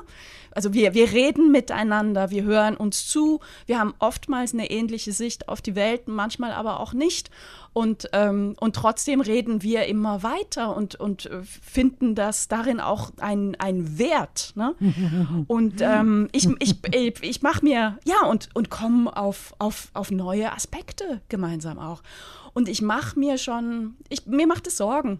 [0.55, 5.49] Also wir, wir reden miteinander, wir hören uns zu, wir haben oftmals eine ähnliche Sicht
[5.49, 7.29] auf die Welt, manchmal aber auch nicht.
[7.73, 13.11] Und, ähm, und trotzdem reden wir immer weiter und, und äh, finden das darin auch
[13.17, 14.53] ein, ein Wert.
[14.55, 14.75] Ne?
[15.47, 20.11] Und ähm, ich, ich, ich, ich mache mir, ja, und, und komme auf, auf, auf
[20.11, 22.03] neue Aspekte gemeinsam auch.
[22.53, 25.19] Und ich mache mir schon, ich, mir macht es Sorgen,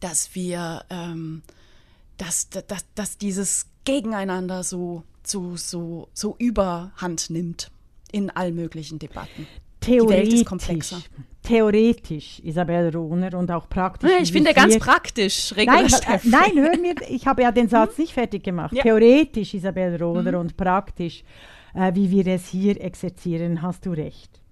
[0.00, 1.42] dass wir, ähm,
[2.16, 7.70] dass, dass, dass dieses Gegeneinander so, so, so, so überhand nimmt
[8.12, 9.46] in allen möglichen Debatten.
[9.80, 10.44] Theoretisch,
[11.42, 14.10] theoretisch, Isabel Rohner, und auch praktisch.
[14.20, 18.12] Ich finde ganz praktisch, nein, äh, nein, hör mir, ich habe ja den Satz nicht
[18.12, 18.74] fertig gemacht.
[18.74, 18.82] Ja.
[18.82, 20.38] Theoretisch, Isabel Rohner, mhm.
[20.38, 21.24] und praktisch,
[21.72, 24.42] äh, wie wir es hier exerzieren, hast du recht.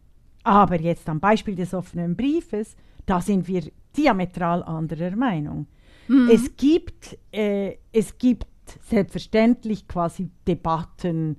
[0.45, 2.75] Aber jetzt am Beispiel des offenen Briefes,
[3.05, 3.65] da sind wir
[3.95, 5.67] diametral anderer Meinung.
[6.09, 6.31] Mhm.
[6.33, 8.47] Es, gibt, äh, es gibt
[8.83, 11.37] selbstverständlich quasi Debatten,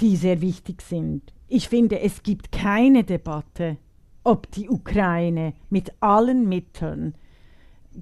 [0.00, 1.32] die sehr wichtig sind.
[1.48, 3.78] Ich finde, es gibt keine Debatte,
[4.24, 7.14] ob die Ukraine mit allen Mitteln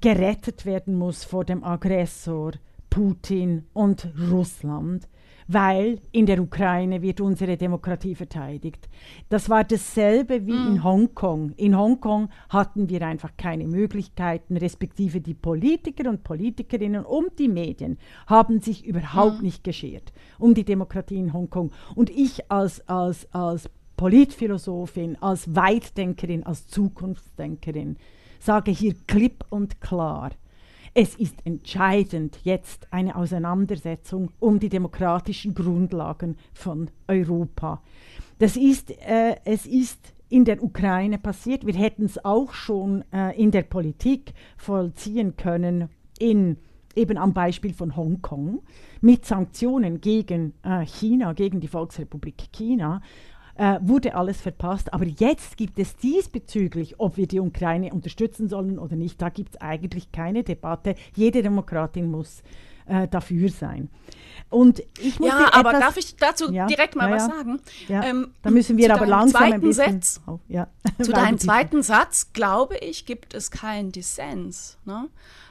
[0.00, 2.52] gerettet werden muss vor dem Aggressor
[2.90, 5.08] Putin und Russland
[5.48, 8.88] weil in der Ukraine wird unsere Demokratie verteidigt.
[9.28, 10.66] Das war dasselbe wie mm.
[10.66, 11.52] in Hongkong.
[11.56, 17.98] In Hongkong hatten wir einfach keine Möglichkeiten, respektive die Politiker und Politikerinnen und die Medien
[18.26, 19.44] haben sich überhaupt mm.
[19.44, 21.72] nicht geschert um die Demokratie in Hongkong.
[21.94, 27.96] Und ich als, als, als Politphilosophin, als Weitdenkerin, als Zukunftsdenkerin
[28.38, 30.30] sage hier klipp und klar,
[30.98, 37.82] es ist entscheidend jetzt eine Auseinandersetzung um die demokratischen Grundlagen von Europa.
[38.38, 41.66] Das ist, äh, es ist in der Ukraine passiert.
[41.66, 46.56] Wir hätten es auch schon äh, in der Politik vollziehen können, in,
[46.94, 48.62] eben am Beispiel von Hongkong,
[49.02, 53.02] mit Sanktionen gegen äh, China, gegen die Volksrepublik China
[53.58, 54.92] äh, wurde alles verpasst.
[54.92, 59.54] Aber jetzt gibt es diesbezüglich, ob wir die Ukraine unterstützen sollen oder nicht, da gibt
[59.54, 60.94] es eigentlich keine Debatte.
[61.14, 62.42] Jede Demokratin muss
[62.86, 63.88] äh, dafür sein.
[64.48, 67.60] Und ich muss ja, aber darf ich dazu ja, direkt mal ja, was sagen?
[67.88, 70.00] Ja, ähm, da müssen wir aber langsam ein bisschen.
[70.02, 70.38] Satz, oh.
[71.02, 74.78] Zu deinem zweiten Satz, glaube ich, gibt es keinen Dissens.
[74.84, 75.08] Ne?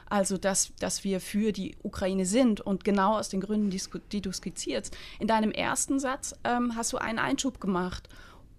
[0.08, 3.80] Also, dass, dass wir für die Ukraine sind und genau aus den Gründen, die,
[4.12, 4.96] die du skizzierst.
[5.18, 8.08] In deinem ersten Satz ähm, hast du einen Einschub gemacht.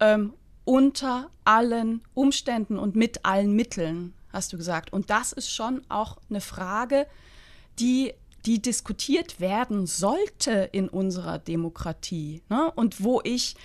[0.00, 0.34] Ähm,
[0.64, 4.92] unter allen Umständen und mit allen Mitteln, hast du gesagt.
[4.92, 7.06] Und das ist schon auch eine Frage,
[7.78, 8.12] die,
[8.44, 12.42] die diskutiert werden sollte in unserer Demokratie.
[12.50, 12.70] Ne?
[12.72, 13.56] Und wo ich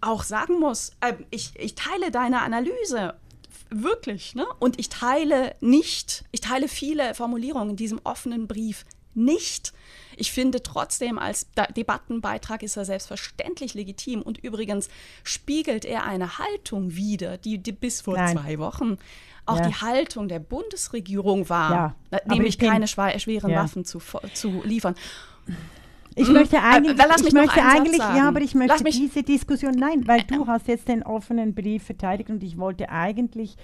[0.00, 3.14] auch sagen muss, äh, ich, ich teile deine Analyse
[3.74, 4.46] Wirklich, ne?
[4.58, 9.72] Und ich teile nicht, ich teile viele Formulierungen in diesem offenen Brief nicht.
[10.16, 11.46] Ich finde trotzdem, als
[11.76, 14.22] Debattenbeitrag ist er selbstverständlich legitim.
[14.22, 14.88] Und übrigens
[15.24, 18.36] spiegelt er eine Haltung wider, die, die bis vor Nein.
[18.36, 18.98] zwei Wochen
[19.44, 19.68] auch ja.
[19.68, 22.20] die Haltung der Bundesregierung war, ja.
[22.26, 23.62] nämlich keine schweren ja.
[23.62, 24.00] Waffen zu,
[24.34, 24.94] zu liefern.
[26.14, 26.34] Ich hm?
[26.34, 30.46] möchte eigentlich, äh, ich möchte eigentlich ja, aber ich möchte diese Diskussion, nein, weil du
[30.46, 33.56] hast jetzt den offenen Brief verteidigt und ich wollte eigentlich,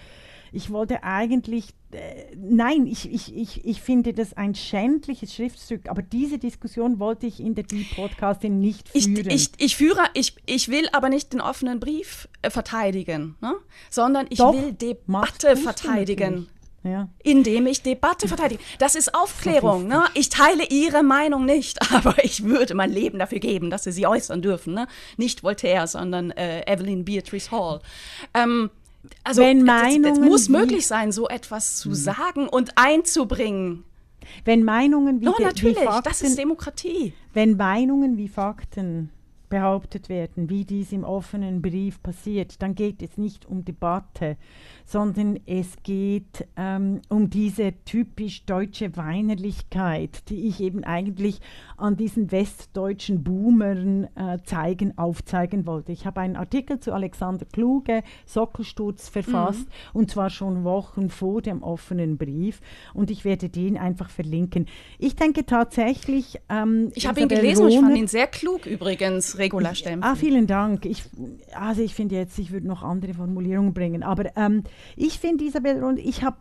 [0.52, 6.02] ich wollte eigentlich, äh, nein, ich, ich, ich, ich finde das ein schändliches Schriftstück, aber
[6.02, 9.28] diese Diskussion wollte ich in der Deep Podcasting nicht führen.
[9.28, 13.54] Ich, ich, ich führe, ich, ich will aber nicht den offenen Brief äh, verteidigen, ne?
[13.90, 16.48] sondern ich Doch, will Debatte verteidigen.
[16.84, 17.08] Ja.
[17.22, 18.62] Indem ich Debatte verteidige.
[18.78, 19.88] Das ist Aufklärung.
[19.88, 20.04] Ne?
[20.14, 24.06] Ich teile Ihre Meinung nicht, aber ich würde mein Leben dafür geben, dass Sie sie
[24.06, 24.74] äußern dürfen.
[24.74, 24.86] Ne?
[25.16, 27.80] Nicht Voltaire, sondern äh, Evelyn Beatrice Hall.
[28.32, 28.70] Ähm,
[29.24, 31.94] also es muss möglich sein, so etwas zu mhm.
[31.94, 33.84] sagen und einzubringen.
[34.44, 37.14] Wenn Meinungen wie, oh, natürlich, wie Fakten, das ist Demokratie.
[37.32, 39.10] Wenn Meinungen wie Fakten
[39.48, 44.36] behauptet werden, wie dies im offenen Brief passiert, dann geht es nicht um Debatte,
[44.84, 51.40] sondern es geht ähm, um diese typisch deutsche Weinerlichkeit, die ich eben eigentlich
[51.76, 55.92] an diesen westdeutschen Boomern äh, zeigen, aufzeigen wollte.
[55.92, 60.00] Ich habe einen Artikel zu Alexander Kluge, Sockelsturz, verfasst mhm.
[60.00, 62.60] und zwar schon Wochen vor dem offenen Brief
[62.94, 64.66] und ich werde den einfach verlinken.
[64.98, 66.40] Ich denke tatsächlich.
[66.48, 70.08] Ähm, ich habe ihn gelesen Rohner, und ich fand ihn sehr klug übrigens, Regula Stempel.
[70.08, 70.84] Ah, vielen Dank.
[70.84, 71.04] Ich,
[71.52, 74.64] also ich finde jetzt, ich würde noch andere Formulierungen bringen, aber ähm,
[74.96, 76.36] ich finde Isabel und ich habe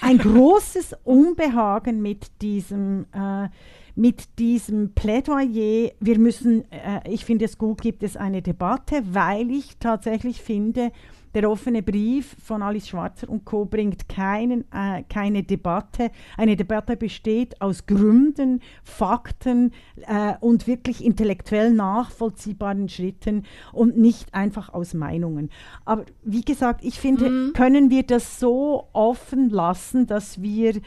[0.00, 3.48] ein großes Unbehagen mit diesem, äh,
[3.94, 9.50] mit diesem Plädoyer, wir müssen, äh, ich finde es gut, gibt es eine Debatte, weil
[9.50, 10.92] ich tatsächlich finde,
[11.34, 13.64] der offene Brief von Alice Schwarzer und Co.
[13.64, 16.10] bringt keinen, äh, keine Debatte.
[16.36, 19.72] Eine Debatte besteht aus Gründen, Fakten
[20.06, 25.50] äh, und wirklich intellektuell nachvollziehbaren Schritten und nicht einfach aus Meinungen.
[25.84, 27.52] Aber wie gesagt, ich finde, mhm.
[27.52, 30.80] können wir das so offen lassen, dass wir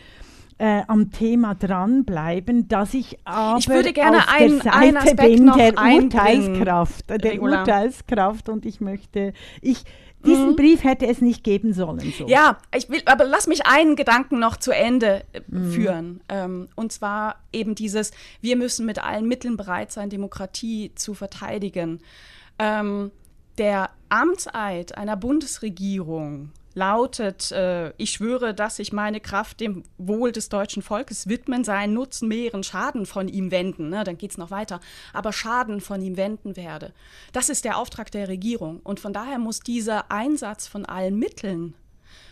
[0.60, 5.45] äh, am Thema dranbleiben, dass ich aber ich würde gerne auf ein, der Seite bin
[5.45, 7.41] der Urteilskraft, der.
[7.41, 9.84] Urteilskraft und ich möchte, ich
[10.26, 10.55] diesen mhm.
[10.55, 12.13] Brief hätte es nicht geben sollen.
[12.18, 12.28] So.
[12.28, 15.72] Ja, ich will, aber lass mich einen Gedanken noch zu Ende äh, mhm.
[15.72, 16.22] führen.
[16.28, 18.11] Ähm, und zwar eben dieses,
[18.41, 21.99] wir müssen mit allen Mitteln bereit sein, Demokratie zu verteidigen.
[22.59, 23.11] Ähm,
[23.57, 30.48] der Amtseid einer Bundesregierung lautet, äh, ich schwöre, dass ich meine Kraft dem Wohl des
[30.48, 34.52] deutschen Volkes widmen, seinen Nutzen mehren, Schaden von ihm wenden, ne, dann geht es noch
[34.52, 34.80] weiter,
[35.12, 36.94] aber Schaden von ihm wenden werde.
[37.34, 38.80] Das ist der Auftrag der Regierung.
[38.84, 41.74] Und von daher muss dieser Einsatz von allen Mitteln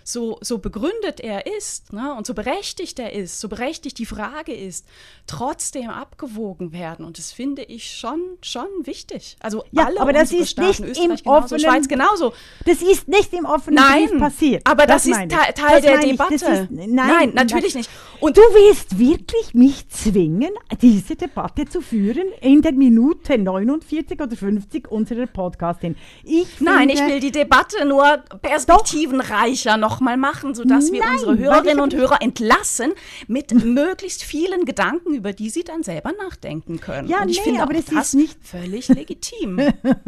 [0.07, 4.53] so, so begründet er ist ne, und so berechtigt er ist, so berechtigt die Frage
[4.53, 4.85] ist,
[5.25, 7.03] trotzdem abgewogen werden.
[7.03, 9.35] Und das finde ich schon, schon wichtig.
[9.39, 12.33] Also ja, alle aber das ist Staaten, nicht Österreich im genauso, offenen, Schweiz genauso.
[12.65, 14.61] Das ist nicht im offenen Nein, Brief passiert.
[14.67, 16.35] Aber das, das ist Teil, Teil der Debatte.
[16.35, 17.79] Ist, nein, nein, natürlich nein.
[17.79, 17.89] nicht.
[18.19, 20.51] Und du willst wirklich mich zwingen,
[20.81, 25.95] diese Debatte zu führen in der Minute 49 oder 50 unserer Podcastin.
[26.23, 31.13] Ich finde, nein, ich will die Debatte nur perspektivenreicher nochmal machen, sodass dass wir Nein,
[31.13, 32.91] unsere Hörerinnen und Hörer entlassen
[33.27, 37.07] mit möglichst vielen Gedanken, über die sie dann selber nachdenken können.
[37.07, 39.59] Ja, und ich nee, finde aber das, das ist nicht völlig legitim.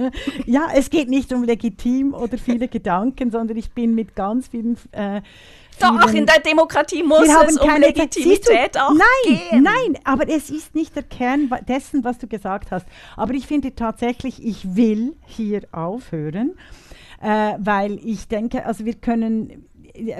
[0.45, 4.77] ja, es geht nicht um legitim oder viele Gedanken, sondern ich bin mit ganz vielen
[4.91, 5.21] äh,
[5.79, 9.61] doch, in der Demokratie muss es um Legitimität du, auch nein, gehen.
[9.61, 12.87] Nein, aber es ist nicht der Kern dessen, was du gesagt hast.
[13.15, 16.55] Aber ich finde tatsächlich, ich will hier aufhören,
[17.21, 19.67] äh, weil ich denke, also wir können,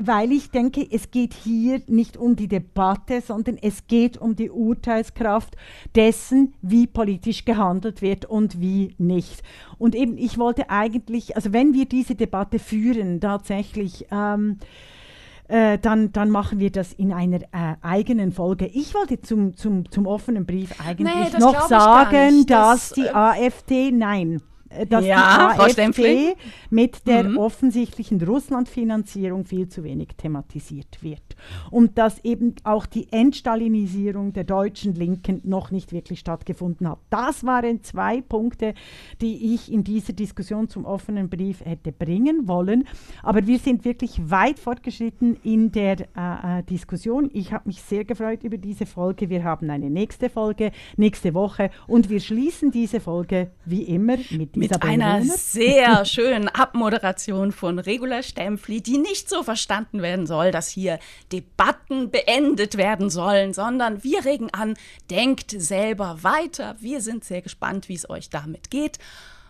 [0.02, 4.50] weil ich denke, es geht hier nicht um die Debatte, sondern es geht um die
[4.50, 5.56] Urteilskraft
[5.96, 9.44] dessen, wie politisch gehandelt wird und wie nicht.
[9.78, 14.58] Und eben, ich wollte eigentlich, also wenn wir diese Debatte führen, tatsächlich, ähm,
[15.48, 18.66] äh, dann, dann machen wir das in einer äh, eigenen Folge.
[18.68, 23.14] Ich wollte zum, zum, zum offenen Brief eigentlich nee, noch sagen, dass das, die äh,
[23.14, 24.42] AfD, nein,
[24.90, 26.36] dass ja, die AfD
[26.70, 27.38] mit der mhm.
[27.38, 31.22] offensichtlichen Russlandfinanzierung viel zu wenig thematisiert wird.
[31.72, 37.00] Und dass eben auch die Entstalinisierung der deutschen Linken noch nicht wirklich stattgefunden hat.
[37.10, 38.74] Das waren zwei Punkte,
[39.22, 42.88] die ich in dieser Diskussion zum offenen Brief hätte bringen wollen.
[43.24, 47.30] Aber wir sind wirklich weit fortgeschritten in der äh, äh Diskussion.
[47.34, 49.30] Ich habe mich sehr gefreut über diese Folge.
[49.30, 54.57] Wir haben eine nächste Folge nächste Woche und wir schließen diese Folge wie immer mit
[54.58, 55.34] mit Isabel einer Rohner.
[55.38, 61.00] sehr schönen Abmoderation von Regula Stempfli, die nicht so verstanden werden soll, dass hier
[61.32, 64.76] Debatten beendet werden sollen, sondern wir regen an,
[65.10, 66.76] denkt selber weiter.
[66.80, 69.00] Wir sind sehr gespannt, wie es euch damit geht.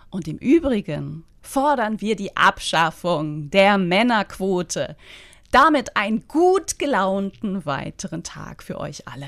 [0.10, 4.96] Und im Übrigen fordern wir die Abschaffung der Männerquote.
[5.52, 9.28] Damit einen gut gelaunten weiteren Tag für euch alle.